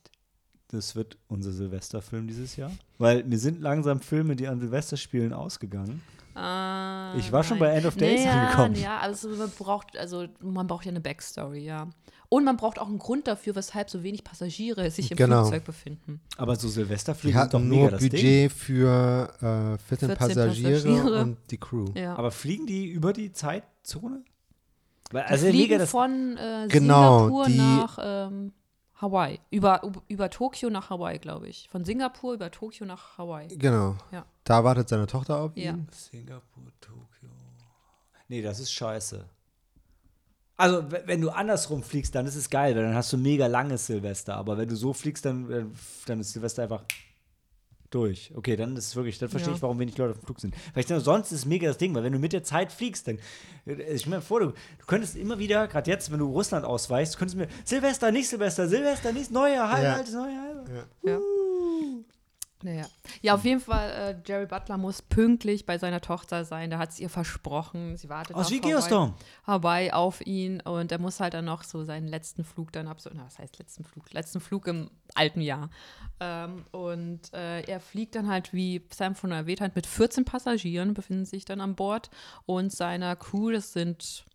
[0.69, 2.71] das wird unser Silvesterfilm dieses Jahr?
[2.99, 6.03] Weil mir sind langsam Filme, die an Silvester spielen, ausgegangen.
[6.35, 7.69] Ah, Ich war schon nein.
[7.71, 8.75] bei End of Days ja, angekommen.
[8.77, 11.89] Ja, also man braucht, also man braucht ja eine Backstory, ja.
[12.29, 15.41] Und man braucht auch einen Grund dafür, weshalb so wenig Passagiere sich im Genau.
[15.43, 16.21] Flugzeug befinden.
[16.37, 18.11] Aber so Silvesterflüge sind doch mega nur das Ding.
[18.11, 21.21] Budget für äh, 14, 14 Passagiere, Passagiere.
[21.23, 21.87] und die Crew.
[21.97, 22.15] Ja.
[22.15, 24.23] Aber fliegen die über die Zeitzone?
[25.11, 25.91] Weil, Die also fliegen mega das.
[25.91, 28.53] von äh, Genau, Singapur die- nach ähm,
[28.95, 29.41] Hawaii.
[29.51, 31.69] Über, über, Tokio nach Hawaii, glaube ich.
[31.71, 33.49] Von Singapur über Tokio nach Hawaii.
[33.57, 33.97] Genau.
[34.13, 34.25] Ja.
[34.45, 35.73] Da wartet seine Tochter auf Ja.
[35.73, 35.89] ihn.
[35.91, 37.31] Singapur, Tokio.
[38.29, 39.25] Nee, das ist scheiße.
[40.57, 43.87] Also, wenn du andersrum fliegst, dann ist es geil, weil dann hast du mega langes
[43.87, 44.37] Silvester.
[44.37, 45.65] Aber wenn du so fliegst, dann, äh,
[46.07, 46.85] dann ist Silvester einfach
[47.91, 48.33] durch.
[48.37, 49.57] Okay, dann ist es wirklich, dann verstehe Ja.
[49.57, 50.55] ich, warum wenig Leute auf dem Flug sind.
[50.75, 52.73] Weil ich denke, sonst ist es mega das Ding, weil wenn du mit der Zeit
[52.73, 53.19] fliegst, dann,
[53.67, 57.19] äh, ich meine, vor, du, du könntest immer wieder, gerade jetzt, wenn du Russland ausweichst,
[57.19, 59.95] könntest du mir, Silvester, nicht Silvester, Silvester, nicht Neujahr, halb, Ja.
[59.97, 60.65] altes Neujahr.
[61.05, 61.19] Ja.
[62.63, 62.87] Naja.
[63.23, 66.71] Ja, auf jeden Fall, äh, Jerry Butler muss pünktlich bei seiner Tochter sein.
[66.71, 67.97] Da hat es ihr versprochen.
[67.97, 69.15] Sie wartet Aus auf wie Hawaii, Geostorm.
[69.47, 73.23] Hawaii auf ihn und er muss halt dann noch so seinen letzten Flug dann absolvieren.
[73.23, 74.13] Na, was heißt letzten Flug?
[74.13, 75.71] Letzten Flug im alten Jahr.
[76.21, 80.93] Ähm, und äh, er fliegt dann halt, wie Sam schon erwähnt hat, mit 14 Passagieren
[80.93, 82.11] befinden sich dann an Bord
[82.45, 84.27] und seiner Crew, das sind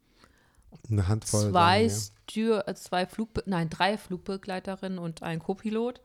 [0.90, 1.52] Eine Handvoll.
[1.52, 6.02] zwei, sagen Stür äh, zwei Flugbe nein, drei Flugbegleiterinnen und ein Co-Pilot.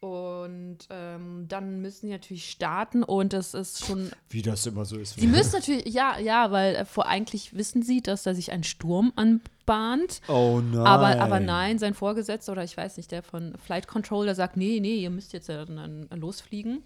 [0.00, 4.10] Und ähm, dann müssen sie natürlich starten und es ist schon.
[4.30, 5.16] Wie das immer so ist.
[5.16, 8.64] Sie müssen natürlich, ja, ja, weil äh, vor eigentlich wissen sie, dass da sich ein
[8.64, 10.22] Sturm anbahnt.
[10.28, 10.86] Oh nein.
[10.86, 14.56] Aber, aber nein, sein Vorgesetzter oder ich weiß nicht, der von Flight Control, der sagt,
[14.56, 16.82] nee, nee, ihr müsst jetzt ja dann, dann losfliegen.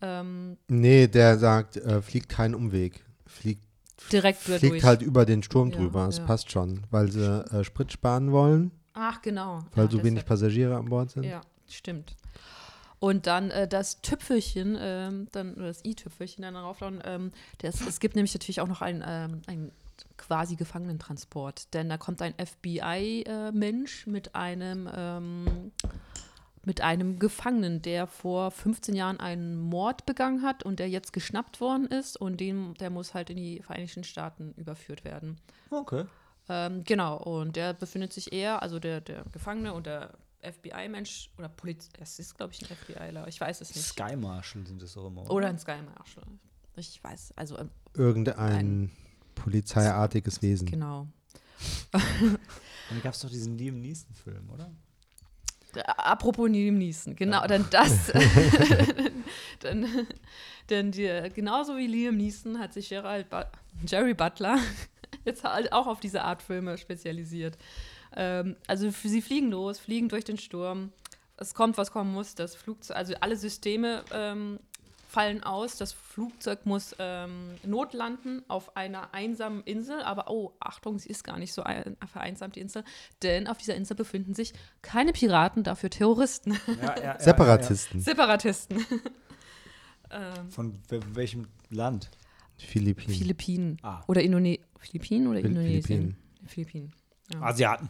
[0.00, 0.56] Ähm.
[0.68, 3.04] Nee, der sagt, äh, fliegt keinen Umweg.
[3.26, 3.62] Fliegt,
[4.10, 4.84] direkt fliegt durch.
[4.84, 6.08] halt über den Sturm Ja, drüber.
[6.08, 6.24] Es ja.
[6.24, 9.58] passt schon, weil sie äh, Sprit sparen wollen, Ach, genau.
[9.74, 10.26] weil ja, so wenig deshalb.
[10.28, 11.24] Passagiere an Bord sind.
[11.24, 11.42] Ja,
[11.74, 12.16] stimmt.
[13.00, 18.00] Und dann äh, das Tüpfelchen, ähm, dann, oder das i-Tüpfelchen dann darauf, ähm, das, es
[18.00, 19.72] gibt nämlich natürlich auch noch einen, ähm, einen
[20.16, 21.72] quasi Gefangenentransport.
[21.74, 25.72] Denn da kommt ein FBI-Mensch mit einem ähm,
[26.64, 31.62] mit einem Gefangenen, der vor 15 Jahren einen Mord begangen hat und der jetzt geschnappt
[31.62, 35.38] worden ist und den, der muss halt in die Vereinigten Staaten überführt werden.
[35.70, 36.04] Okay.
[36.50, 40.10] Ähm, genau, und der befindet sich eher, also der, der Gefangene und der
[40.42, 43.84] FBI-Mensch oder Polizei, es ist, glaube ich, ein FBIler, ich weiß es nicht.
[43.86, 45.28] Sky Marshal sind das auch immer.
[45.30, 46.24] Oder ein Sky Marshal.
[46.76, 48.90] Ich weiß, also ähm, Irgendein Ein-
[49.34, 50.66] polizeiartiges Wesen.
[50.70, 51.08] genau.
[51.92, 52.02] Und
[52.90, 54.70] dann gab es doch diesen Liam Neeson-Film, oder?
[55.96, 58.12] Apropos Liam Neeson, genau, denn das,
[59.62, 59.86] denn,
[60.70, 63.42] denn die, genauso wie Liam Neeson hat sich Gerald Bu
[63.86, 64.58] Jerry Butler
[65.24, 67.58] jetzt halt auch auf diese Art Filme spezialisiert.
[68.16, 70.92] Ähm, also sie fliegen los, fliegen durch den Sturm.
[71.36, 72.34] Es kommt, was kommen muss.
[72.34, 74.58] Das Flugzeug, also alle Systeme ähm,
[75.08, 75.76] fallen aus.
[75.76, 80.02] Das Flugzeug muss ähm, notlanden auf einer einsamen Insel.
[80.02, 82.82] Aber oh, Achtung, sie ist gar nicht so ein, vereinsamt, die Insel.
[83.22, 84.52] Denn auf dieser Insel befinden sich
[84.82, 88.00] keine Piraten, dafür Terroristen, Ja, ja, ja, Separatisten.
[88.00, 88.84] Separatisten.
[90.10, 90.50] ähm.
[90.50, 92.10] Von wel- welchem Land?
[92.56, 93.16] Philippinen.
[93.16, 93.76] Philippinen.
[93.82, 94.02] Ah.
[94.08, 96.16] Oder Indone Philippinen oder Phil- Indonesien?
[96.46, 96.92] Philippinen.
[97.32, 97.40] Ja.
[97.42, 97.88] Asiaten.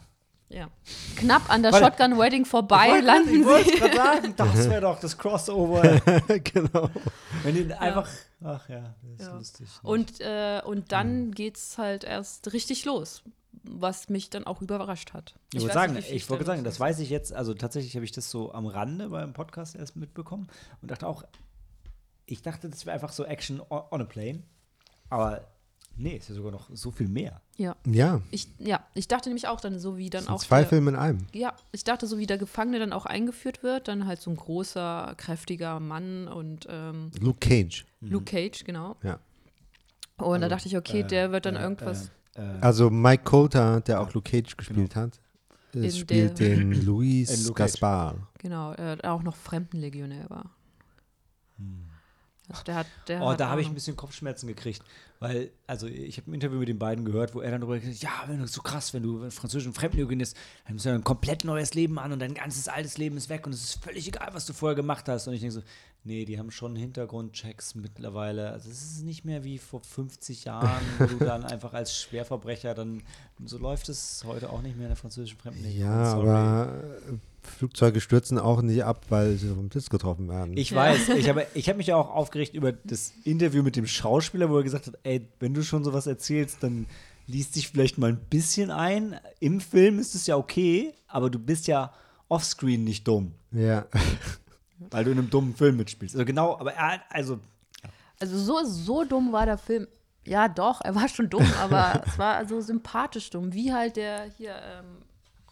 [0.49, 0.67] ja.
[1.15, 1.73] Knapp an der.
[1.73, 3.77] Shotgun Wedding vorbei landen ich wollte sie.
[3.77, 5.81] gerade sagen, das wäre doch das Crossover.
[6.43, 6.89] genau.
[7.43, 8.07] Wenn die einfach.
[8.43, 9.35] Ach ja, das ist Ja.
[9.37, 9.67] lustig.
[9.83, 13.21] Und, äh, und dann geht's halt erst richtig los,
[13.63, 15.35] was mich dann auch überrascht hat.
[15.53, 18.05] Ich wollte weiß sagen, nicht, ich wollte sagen, das weiß ich jetzt, also tatsächlich habe
[18.05, 20.47] ich das so am Rande beim Podcast erst mitbekommen
[20.81, 21.23] und dachte auch,
[22.25, 24.43] ich dachte, das wäre einfach so Action on on a plane.
[25.09, 25.47] Aber
[25.99, 27.41] nee, ist ja sogar noch so viel mehr.
[27.57, 27.75] Ja.
[27.85, 30.39] Ja, Ich, ja, ich dachte nämlich auch dann, so wie dann auch.
[30.41, 31.27] zwei der, Filme in einem.
[31.33, 34.35] Ja, ich dachte, so wie der Gefangene dann auch eingeführt wird, dann halt so ein
[34.37, 37.85] großer, kräftiger Mann und ähm, Luke Cage.
[38.01, 38.95] Luke Cage, genau.
[39.03, 39.19] Ja.
[40.17, 42.11] Und da dachte ich, okay, der wird dann äh, irgendwas.
[42.35, 45.19] Äh, äh, Also Mike Coulter, der auch Luke Cage gespielt hat,
[45.75, 47.53] äh, In spielt der- den In Luis.
[47.53, 48.15] Gaspar.
[48.39, 50.49] Genau, äh, auch noch Fremdenlegionär war.
[52.49, 53.21] Also der hat, der.
[53.21, 54.81] Oh, hat da habe ich ein bisschen Kopfschmerzen gekriegt,
[55.19, 57.95] weil, also ich habe ein Interview mit den beiden gehört, wo er dann darüber gesagt
[57.95, 60.35] hat, ja, wenn du so krass, wenn du französischen Fremdenlegionist,
[60.65, 63.45] dann musst du ein komplett neues Leben an und dein ganzes altes Leben ist weg
[63.45, 65.27] und es ist völlig egal, was du vorher gemacht hast.
[65.27, 65.61] Und ich denke so,
[66.03, 68.51] nee, die haben schon Hintergrundchecks mittlerweile.
[68.51, 72.73] Also es ist nicht mehr wie vor 50 Jahren, wo du dann einfach als Schwerverbrecher
[72.73, 73.03] dann,
[73.45, 75.87] so läuft es heute auch nicht mehr in der französischen Fremdenlegion.
[75.87, 76.29] Ja, Sorry.
[76.29, 76.83] aber
[77.49, 80.55] Flugzeuge stürzen auch nicht ab, weil sie vom Blitz getroffen werden.
[80.57, 83.87] Ich weiß, ich habe ich hab mich ja auch aufgeregt über das Interview mit dem
[83.87, 86.85] Schauspieler, wo er gesagt hat, ey, wenn du schon sowas erzählst, dann
[87.27, 89.19] liest dich vielleicht mal ein bisschen ein.
[89.39, 91.93] Im Film ist es ja okay, aber du bist ja
[92.27, 93.85] offscreen nicht dumm, ja.
[94.91, 96.15] weil du in einem dummen Film mitspielst.
[96.15, 97.39] Also genau, aber er, also
[98.19, 99.87] Also so, so dumm war der Film.
[100.25, 103.53] Ja, doch, er war schon dumm, aber es war so sympathisch dumm.
[103.53, 104.85] Wie halt der hier, ähm,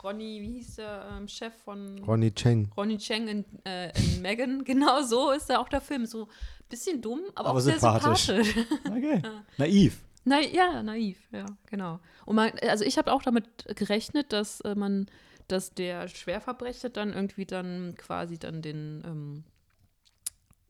[0.08, 2.72] Ronny, wie hieß der ähm, Chef von Ronnie Cheng.
[2.78, 4.64] Ronny Cheng in, äh, in Megan?
[4.64, 6.06] Genau so ist ja auch der Film.
[6.06, 6.30] So ein
[6.70, 8.28] bisschen dumm, aber, Aber auch sehr sympathisch.
[8.28, 8.66] sympathisch.
[8.90, 9.22] okay.
[9.58, 10.02] naiv.
[10.24, 12.00] Na, ja, naiv, ja, genau.
[12.26, 15.08] Und man, also ich habe auch damit gerechnet, dass äh, man,
[15.50, 19.44] dass der Schwerverbrecher dann irgendwie dann quasi dann den, ähm,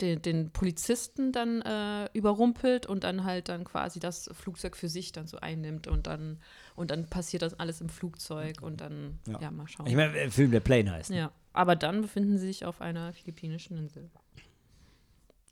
[0.01, 5.11] den, den Polizisten dann äh, überrumpelt und dann halt dann quasi das Flugzeug für sich
[5.11, 6.39] dann so einnimmt und dann
[6.78, 9.51] und dann passiert das alles im Flugzeug und dann, ja, Ja.
[9.51, 9.88] mal schauen.
[9.88, 11.09] Ich meine, der Film, der Plane heißt.
[11.09, 14.09] ja, aber dann befinden sie sich auf einer philippinischen Insel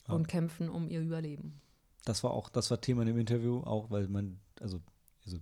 [0.07, 0.13] Ja.
[0.13, 1.59] und kämpfen um ihr Überleben.
[2.05, 4.79] Das war auch, das war Thema in dem Interview, auch weil man, also,
[5.25, 5.39] also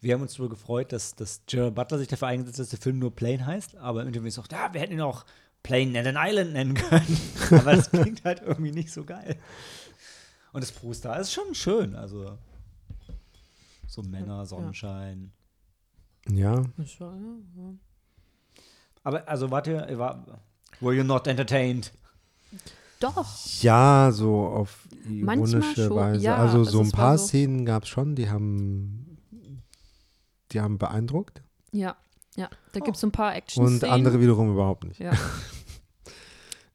[0.00, 2.80] wir haben uns darüber gefreut, dass, dass Gerald Butler sich dafür eingesetzt hat, dass der
[2.80, 5.24] Film nur Plane heißt, aber im Interview ist auch, ja, wir hätten ihn auch
[5.62, 7.18] Plane and an Island nennen können.
[7.50, 9.36] aber das klingt halt irgendwie nicht so geil.
[10.52, 12.36] Und das Poster ist schon schön, also
[13.86, 15.32] so Männer, Sonnenschein.
[16.28, 16.64] Ja.
[19.02, 20.24] Aber also wart ihr, ihr war,
[20.80, 21.92] were you not entertained?
[22.98, 23.26] Doch.
[23.62, 26.24] Ja, so auf Manchmal ironische schon, Weise.
[26.24, 29.18] ja, also so ein paar so- Szenen gab es schon, die haben,
[30.52, 31.42] die haben beeindruckt.
[31.72, 31.96] Ja,
[32.36, 32.48] ja.
[32.72, 32.84] Da Oh.
[32.84, 33.82] gibt es so ein paar Action-Szenen.
[33.82, 34.98] Und andere wiederum überhaupt nicht.
[34.98, 35.12] Ja,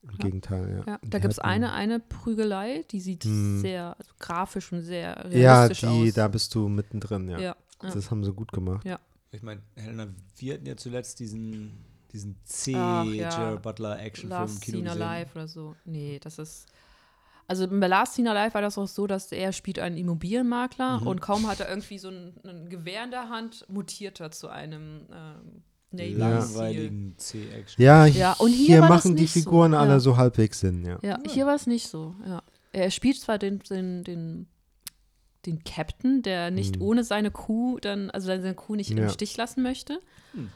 [0.04, 0.94] Im Gegenteil, ja.
[0.94, 1.00] ja.
[1.04, 3.60] Da gibt es eine, eine Prügelei, die sieht Hm.
[3.62, 6.14] sehr also grafisch und sehr Ja, realistisch die, aus.
[6.16, 7.38] da bist du mittendrin, ja.
[7.40, 7.56] ja.
[7.84, 7.90] ja.
[7.94, 8.84] Das haben sie gut gemacht.
[8.86, 9.00] Ja.
[9.32, 13.30] Ich meine, Helena, wir hatten ja zuletzt diesen, diesen C Ach, ja.
[13.30, 15.02] Gerald Butler Actionfilm im Last Kino Scene gesehen.
[15.04, 15.76] Alive oder so.
[15.86, 16.66] Nee, das ist.
[17.48, 21.08] Also bei Last Scene Alive war das auch so, dass er spielt einen Immobilienmakler Mhm.
[21.08, 24.48] und kaum hat er irgendwie so ein, ein Gewehr in der Hand, mutiert er zu
[24.50, 27.84] einem ähm, Navy langweiligen C-Action.
[27.84, 30.00] Ja, Ja, und hier hier machen die nicht so, Figuren alle ja.
[30.00, 30.98] so halbwegs Sinn, ja.
[31.02, 32.16] Ja, hier war es nicht so.
[32.26, 32.42] Ja.
[32.72, 34.48] Er spielt zwar den, den, den,
[35.46, 36.82] den Captain, der nicht Hm.
[36.82, 39.10] ohne seine Kuh dann, also seine Kuh nicht im Ja.
[39.10, 40.00] Stich lassen möchte.
[40.34, 40.50] Hm.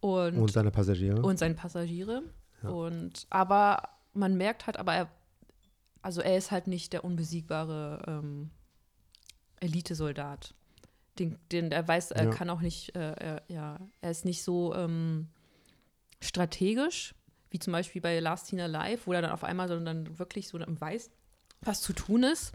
[0.00, 1.36] Und, Und und, seine Passagiere.
[1.38, 2.22] seine Passagiere.
[2.62, 2.68] Ja.
[2.70, 5.08] Und aber man merkt halt, aber er,
[6.02, 8.50] also er ist halt nicht der unbesiegbare ähm,
[9.60, 10.54] Elitesoldat.
[11.18, 12.30] Den, den er weiß, er Ja.
[12.30, 15.28] kann auch nicht, äh, er, ja, er ist nicht so ähm,
[16.20, 17.14] strategisch,
[17.50, 20.48] wie zum Beispiel bei Last Scene Alive, wo er dann auf einmal so dann wirklich
[20.48, 21.10] so dann weiß,
[21.60, 22.52] was zu tun ist.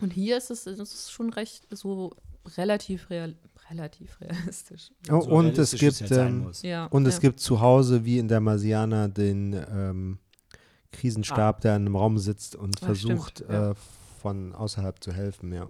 [0.00, 2.14] Und hier ist es, das ist schon recht so
[2.56, 3.34] relativ real,
[3.70, 4.90] relativ realistisch.
[5.10, 6.52] Oh, So und es realistisch gibt, halt sein ähm.
[6.62, 7.20] Ja, und es ja.
[7.22, 10.18] gibt zu Hause, wie in der Marsianer, den ähm,
[10.92, 13.70] Krisenstab, der in einem Raum sitzt und Ah, versucht, stimmt, ja.
[13.72, 13.74] äh,
[14.20, 15.68] von außerhalb zu helfen, ja.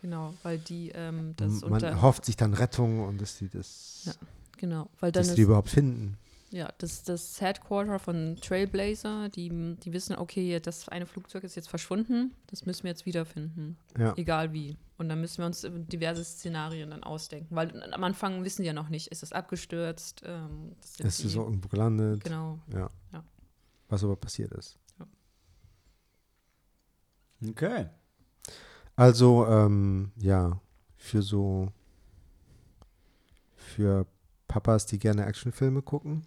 [0.00, 4.02] Genau, weil die ähm, das Man unter, hofft sich dann Rettung und dass die das,
[4.04, 4.12] Ja,
[4.56, 6.16] genau, weil dann dass ist, die überhaupt finden.
[6.50, 9.48] ja, das das Headquarter von Trailblazer, die,
[9.82, 14.14] die wissen, okay, das eine Flugzeug ist jetzt verschwunden, das müssen wir jetzt wiederfinden, Ja.
[14.16, 14.76] egal wie.
[14.98, 18.72] Und dann müssen wir uns diverse Szenarien dann ausdenken, weil am Anfang wissen die ja
[18.72, 22.90] noch nicht, ist es abgestürzt, ähm, Es ist so irgendwo gelandet, genau, ja.
[23.12, 23.24] Ja.
[23.88, 24.78] Was aber passiert ist.
[27.48, 27.86] Okay.
[28.98, 30.60] Also, ähm, ja,
[30.96, 31.68] für so,
[33.54, 34.08] für
[34.48, 36.26] Papas, die gerne Actionfilme gucken.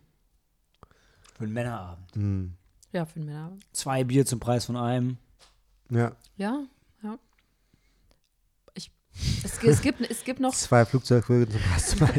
[1.36, 2.16] Für den Männerabend.
[2.16, 2.54] Hm.
[2.94, 3.52] ja, für den Männer.
[3.74, 5.18] Zwei Bier zum Preis von einem.
[5.90, 6.64] Ja, Ja,
[7.04, 7.20] ja.
[8.74, 8.90] Ich,
[9.44, 12.14] es, es, gibt, es gibt noch zwei Flugzeugfolgen zum ersten Mal.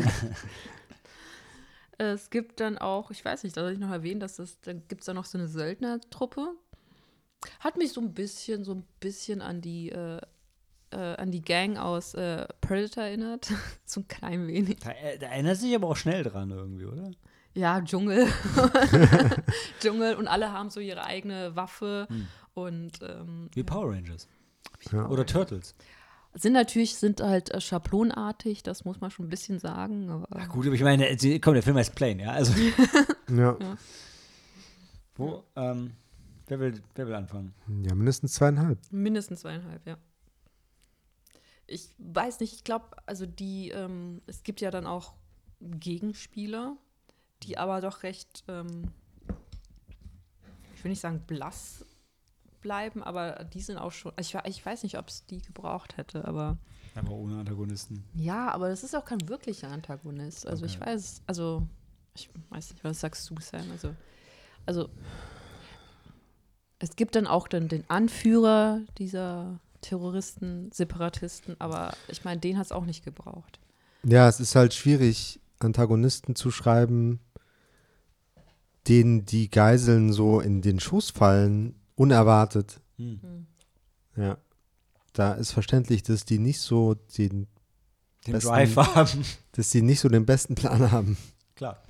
[1.97, 4.83] Es gibt dann auch, ich weiß nicht, da soll ich noch erwähnen, dass das, dann
[4.89, 6.49] gibt es da noch so eine Söldnertruppe.
[7.61, 10.21] Hat mich so ein bisschen, so ein bisschen an die, äh,
[10.93, 13.51] äh, an die Gang aus äh, Predator erinnert.
[13.85, 14.77] so ein klein wenig.
[14.81, 17.11] Da, äh, da erinnert sich aber auch schnell dran irgendwie, oder?
[17.55, 18.27] Ja, Dschungel.
[19.81, 22.27] Dschungel und alle haben so ihre eigene Waffe Hm.
[22.55, 24.27] und ähm, Wie Power Rangers.
[24.91, 25.07] Ja.
[25.09, 25.75] Oder Turtles.
[26.35, 30.09] sind natürlich, sind halt äh, schablonartig, das muss man schon ein bisschen sagen.
[30.11, 32.31] Aber, Ach gut, aber ich meine, komm, der Film heißt Plane, ja?
[32.33, 32.53] Also,
[33.31, 33.57] Ja.
[35.17, 35.93] wo, ähm,
[36.47, 37.53] wer will, wer will anfangen?
[37.87, 38.79] ja, mindestens zweieinhalb.
[38.91, 39.97] Mindestens zweieinhalb, ja.
[41.73, 45.15] Ich weiß nicht, ich glaube, also die, ähm, es gibt ja dann auch
[45.61, 46.77] Gegenspieler,
[47.43, 48.93] die aber doch recht, ähm,
[50.75, 51.85] ich will nicht sagen blass
[52.61, 56.25] bleiben, aber die sind auch schon, ich, ich weiß nicht, ob es die gebraucht hätte,
[56.27, 56.59] aber
[56.95, 58.05] Aber ohne Antagonisten.
[58.15, 60.47] ja, aber das ist auch kein wirklicher Antagonist.
[60.47, 60.87] Also ich Okay.
[60.91, 61.67] weiß, also
[62.15, 63.71] ich weiß nicht, was sagst du, Sam?
[63.73, 63.95] Also,
[64.67, 64.89] also
[66.79, 72.67] es gibt dann auch dann den Anführer dieser Terroristen, Separatisten, aber ich meine, den hat
[72.67, 73.61] es auch nicht gebraucht.
[74.05, 77.21] Ja, es ist halt schwierig, Antagonisten zu schreiben,
[78.89, 82.81] denen die Geiseln so in den Schoß fallen, unerwartet.
[82.97, 83.47] Hm.
[84.17, 84.39] Ja.
[85.13, 87.47] Da ist verständlich, dass die nicht so den,
[88.27, 89.25] Den Besten- Drive haben.
[89.53, 91.17] dass die nicht so den besten Plan haben.
[91.55, 91.83] Klar.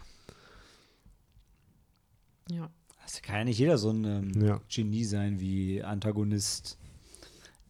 [2.50, 2.68] Ja.
[3.04, 4.60] Das kann ja nicht jeder so ein ähm, Ja.
[4.74, 6.78] Genie sein wie Antagonist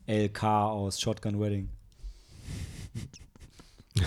[0.07, 1.69] LK aus Shotgun Wedding.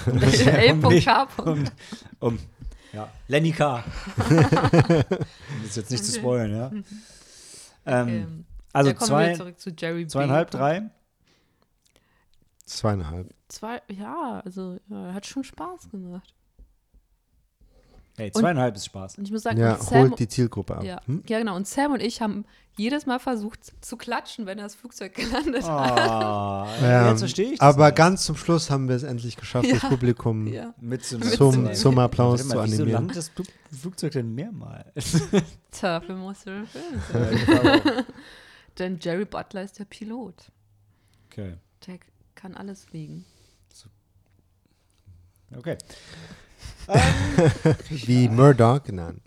[0.08, 1.28] L.K.
[1.46, 1.66] Um,
[2.20, 2.40] um,
[2.92, 3.84] ja, Lenny K.
[4.18, 4.24] um
[5.64, 6.20] das jetzt nicht zu Okay.
[6.20, 6.72] spoilern, ja.
[7.86, 10.08] Ähm, Ähm, also ja, kommen wir zwei, zu Jerry B.
[10.08, 10.90] zweieinhalb, drei.
[12.66, 13.34] Zweieinhalb.
[13.48, 16.34] Zwei, ja, also ja, hat schon Spaß gemacht.
[18.18, 19.18] Hey, zweieinhalb ist Spaß.
[19.18, 20.84] Und ich muss sagen, Ja, und Sam, holt die Zielgruppe ab.
[20.84, 21.22] Ja, Hm?
[21.28, 21.56] ja, genau.
[21.56, 22.46] Und Sam und ich haben
[22.78, 26.00] jedes Mal versucht zu klatschen, wenn das Flugzeug gelandet hat.
[26.00, 27.98] Ah, Ja, jetzt verstehe ich das aber nicht.
[27.98, 29.90] ganz zum Schluss haben wir es endlich geschafft, das Ja.
[29.90, 30.74] Publikum Ja.
[30.80, 31.76] mit so zum, Mitzunehmen.
[31.76, 32.92] zum Applaus Warte zu mal, wieso animieren.
[33.08, 33.50] landet das Fl-
[33.82, 35.22] Flugzeug denn mehrmals?
[35.82, 37.46] Dafür musst du den Film Ja, sehen.
[37.46, 38.02] genau.
[38.80, 40.52] Denn Jerry Butler ist der Pilot.
[41.30, 41.56] okay,
[41.88, 42.00] Der
[42.36, 43.26] kann alles fliegen.
[45.58, 45.78] okay.
[47.90, 49.22] Wie Murdoch genannt.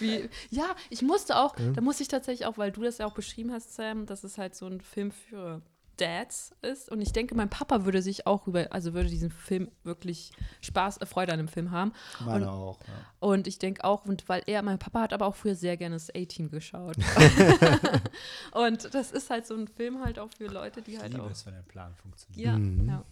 [0.00, 3.14] Wie, ja, ich musste auch, da musste ich tatsächlich auch, weil du das ja auch
[3.14, 5.62] beschrieben hast, Sam, dass es halt so ein Film für
[5.98, 6.90] Dads ist.
[6.90, 10.32] Und ich denke, mein Papa würde sich auch über, also würde diesen Film wirklich
[10.62, 11.92] Spaß, äh, Freude an dem Film haben.
[12.24, 12.78] Meine Und- auch.
[12.80, 12.92] Ja.
[13.20, 15.94] Und ich denke auch, und weil er, mein Papa hat aber auch früher sehr gerne
[15.96, 16.96] das A-Team geschaut.
[18.52, 21.24] und das ist halt so ein Film halt auch für Leute, die Ich halt liebe
[21.24, 21.30] auch.
[21.30, 22.46] es, wenn der Plan funktioniert.
[22.46, 22.88] Ja, Mhm.
[22.88, 23.04] ja.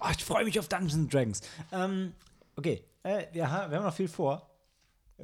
[0.00, 1.40] Oh, ich freue mich auf Dungeons and Dragons.
[1.70, 2.12] Ähm,
[2.56, 4.50] okay, äh, wir, ha wir haben noch viel vor.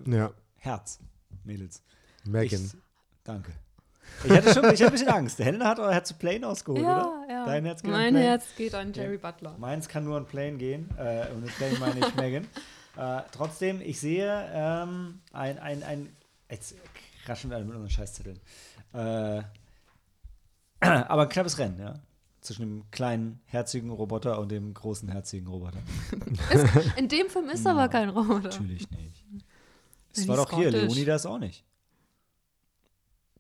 [0.06, 0.98] Ja, Herz,
[1.44, 1.82] Mädels.
[2.24, 2.64] Megan.
[2.64, 2.76] Ich,
[3.24, 3.52] danke.
[4.24, 5.38] Ich hatte schon ich hatte ein bisschen Angst.
[5.38, 7.26] Der Helena hat euer Herz zu Plane ausgeholt, Ja, oder?
[7.28, 7.44] ja.
[7.46, 8.26] Dein Herz geht an mein Plane?
[8.26, 9.56] Herz geht an Jerry Butler.
[9.58, 10.88] Meins kann nur an Plane gehen.
[10.96, 12.46] Äh, und mit Plane meine ich Megan.
[12.96, 16.16] Äh, trotzdem, ich sehe ähm, ein, ein, ein.
[16.50, 16.74] Jetzt
[17.24, 18.40] kraschen wir alle mit unseren Scheißzetteln.
[18.94, 19.42] Äh,
[20.80, 21.94] aber ein knappes Rennen, ja.
[22.40, 25.80] Zwischen dem kleinen, herzigen Roboter und dem großen, herzigen Roboter.
[26.96, 28.48] In dem Film ist aber kein Roboter.
[28.50, 29.24] Natürlich nicht.
[30.16, 30.70] Die war doch hier.
[30.70, 31.64] Leonidas auch nicht.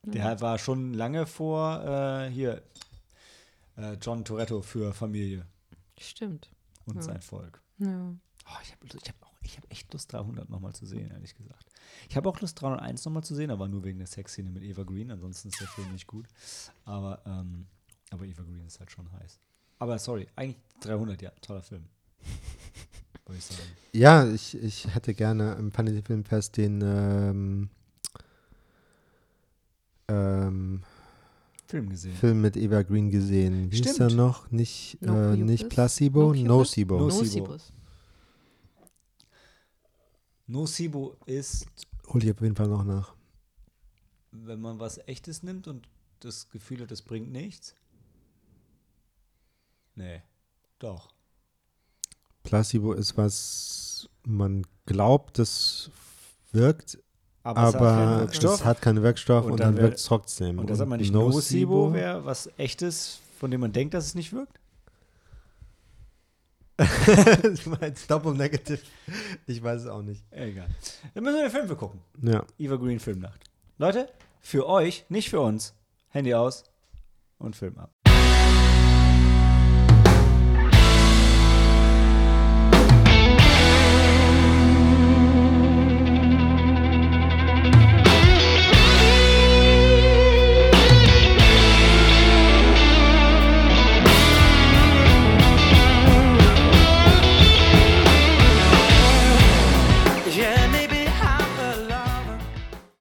[0.02, 2.62] Der war schon lange vor äh, hier
[3.76, 5.46] äh, John Toretto für Familie
[5.98, 6.50] Stimmt.
[6.86, 7.02] und Ja.
[7.02, 7.60] sein Volk.
[7.78, 8.14] Ja.
[8.46, 11.66] Oh, ich habe ich hab ich hab echt Lust, 300 nochmal zu sehen, ehrlich gesagt.
[12.08, 14.82] Ich habe auch Lust, 301 nochmal zu sehen, aber nur wegen der Sexszene mit Eva
[14.82, 15.10] Green.
[15.10, 16.26] Ansonsten ist der Film nicht gut.
[16.84, 17.66] Aber, ähm,
[18.10, 19.38] aber Eva Green ist halt schon heiß.
[19.78, 21.84] Aber sorry, eigentlich 300, ja, toller Film.
[23.26, 23.68] Würde ich sagen.
[23.92, 27.70] Ja, ich, ich hätte gerne im Fantasy Filmfest den ähm,
[30.08, 30.82] ähm,
[31.66, 32.14] Film gesehen.
[32.14, 33.70] Film mit Eva Green gesehen.
[33.70, 34.00] Wie ist Stimmt.
[34.00, 34.50] er noch?
[34.50, 35.68] Nicht, No äh, nicht?
[35.68, 36.32] Placebo?
[36.34, 36.98] Nocebo.
[36.98, 37.08] No-.
[37.08, 37.72] Nocibus.
[40.46, 41.66] Nocebo ist,
[42.08, 43.14] Hol ich auf jeden Fall noch nach.
[44.32, 45.86] wenn man was Echtes nimmt und
[46.20, 47.74] das Gefühl hat, das bringt nichts.
[49.98, 50.22] Nee,
[50.78, 51.08] doch.
[52.44, 55.90] Placebo ist, was man glaubt, das
[56.52, 56.98] wirkt,
[57.42, 58.54] Aber, es hat keinen aber Wirkstoff.
[58.54, 60.58] es hat keinen Wirkstoff Und und, dann dann, wirkt es trotzdem.
[60.60, 64.14] und das sagt man nicht Nocebo wäre was Echtes, von dem man denkt, dass es
[64.14, 64.60] nicht wirkt?
[66.78, 68.78] du meinst Double Negative?
[69.48, 70.24] Ich weiß es auch nicht.
[70.30, 70.68] Egal.
[71.12, 72.00] Dann müssen wir den Film für gucken.
[72.22, 72.44] Ja.
[72.56, 73.42] Eva Green Filmnacht.
[73.78, 74.08] Leute,
[74.40, 75.74] für euch, nicht für uns.
[76.10, 76.62] Handy aus
[77.38, 77.90] und Film ab.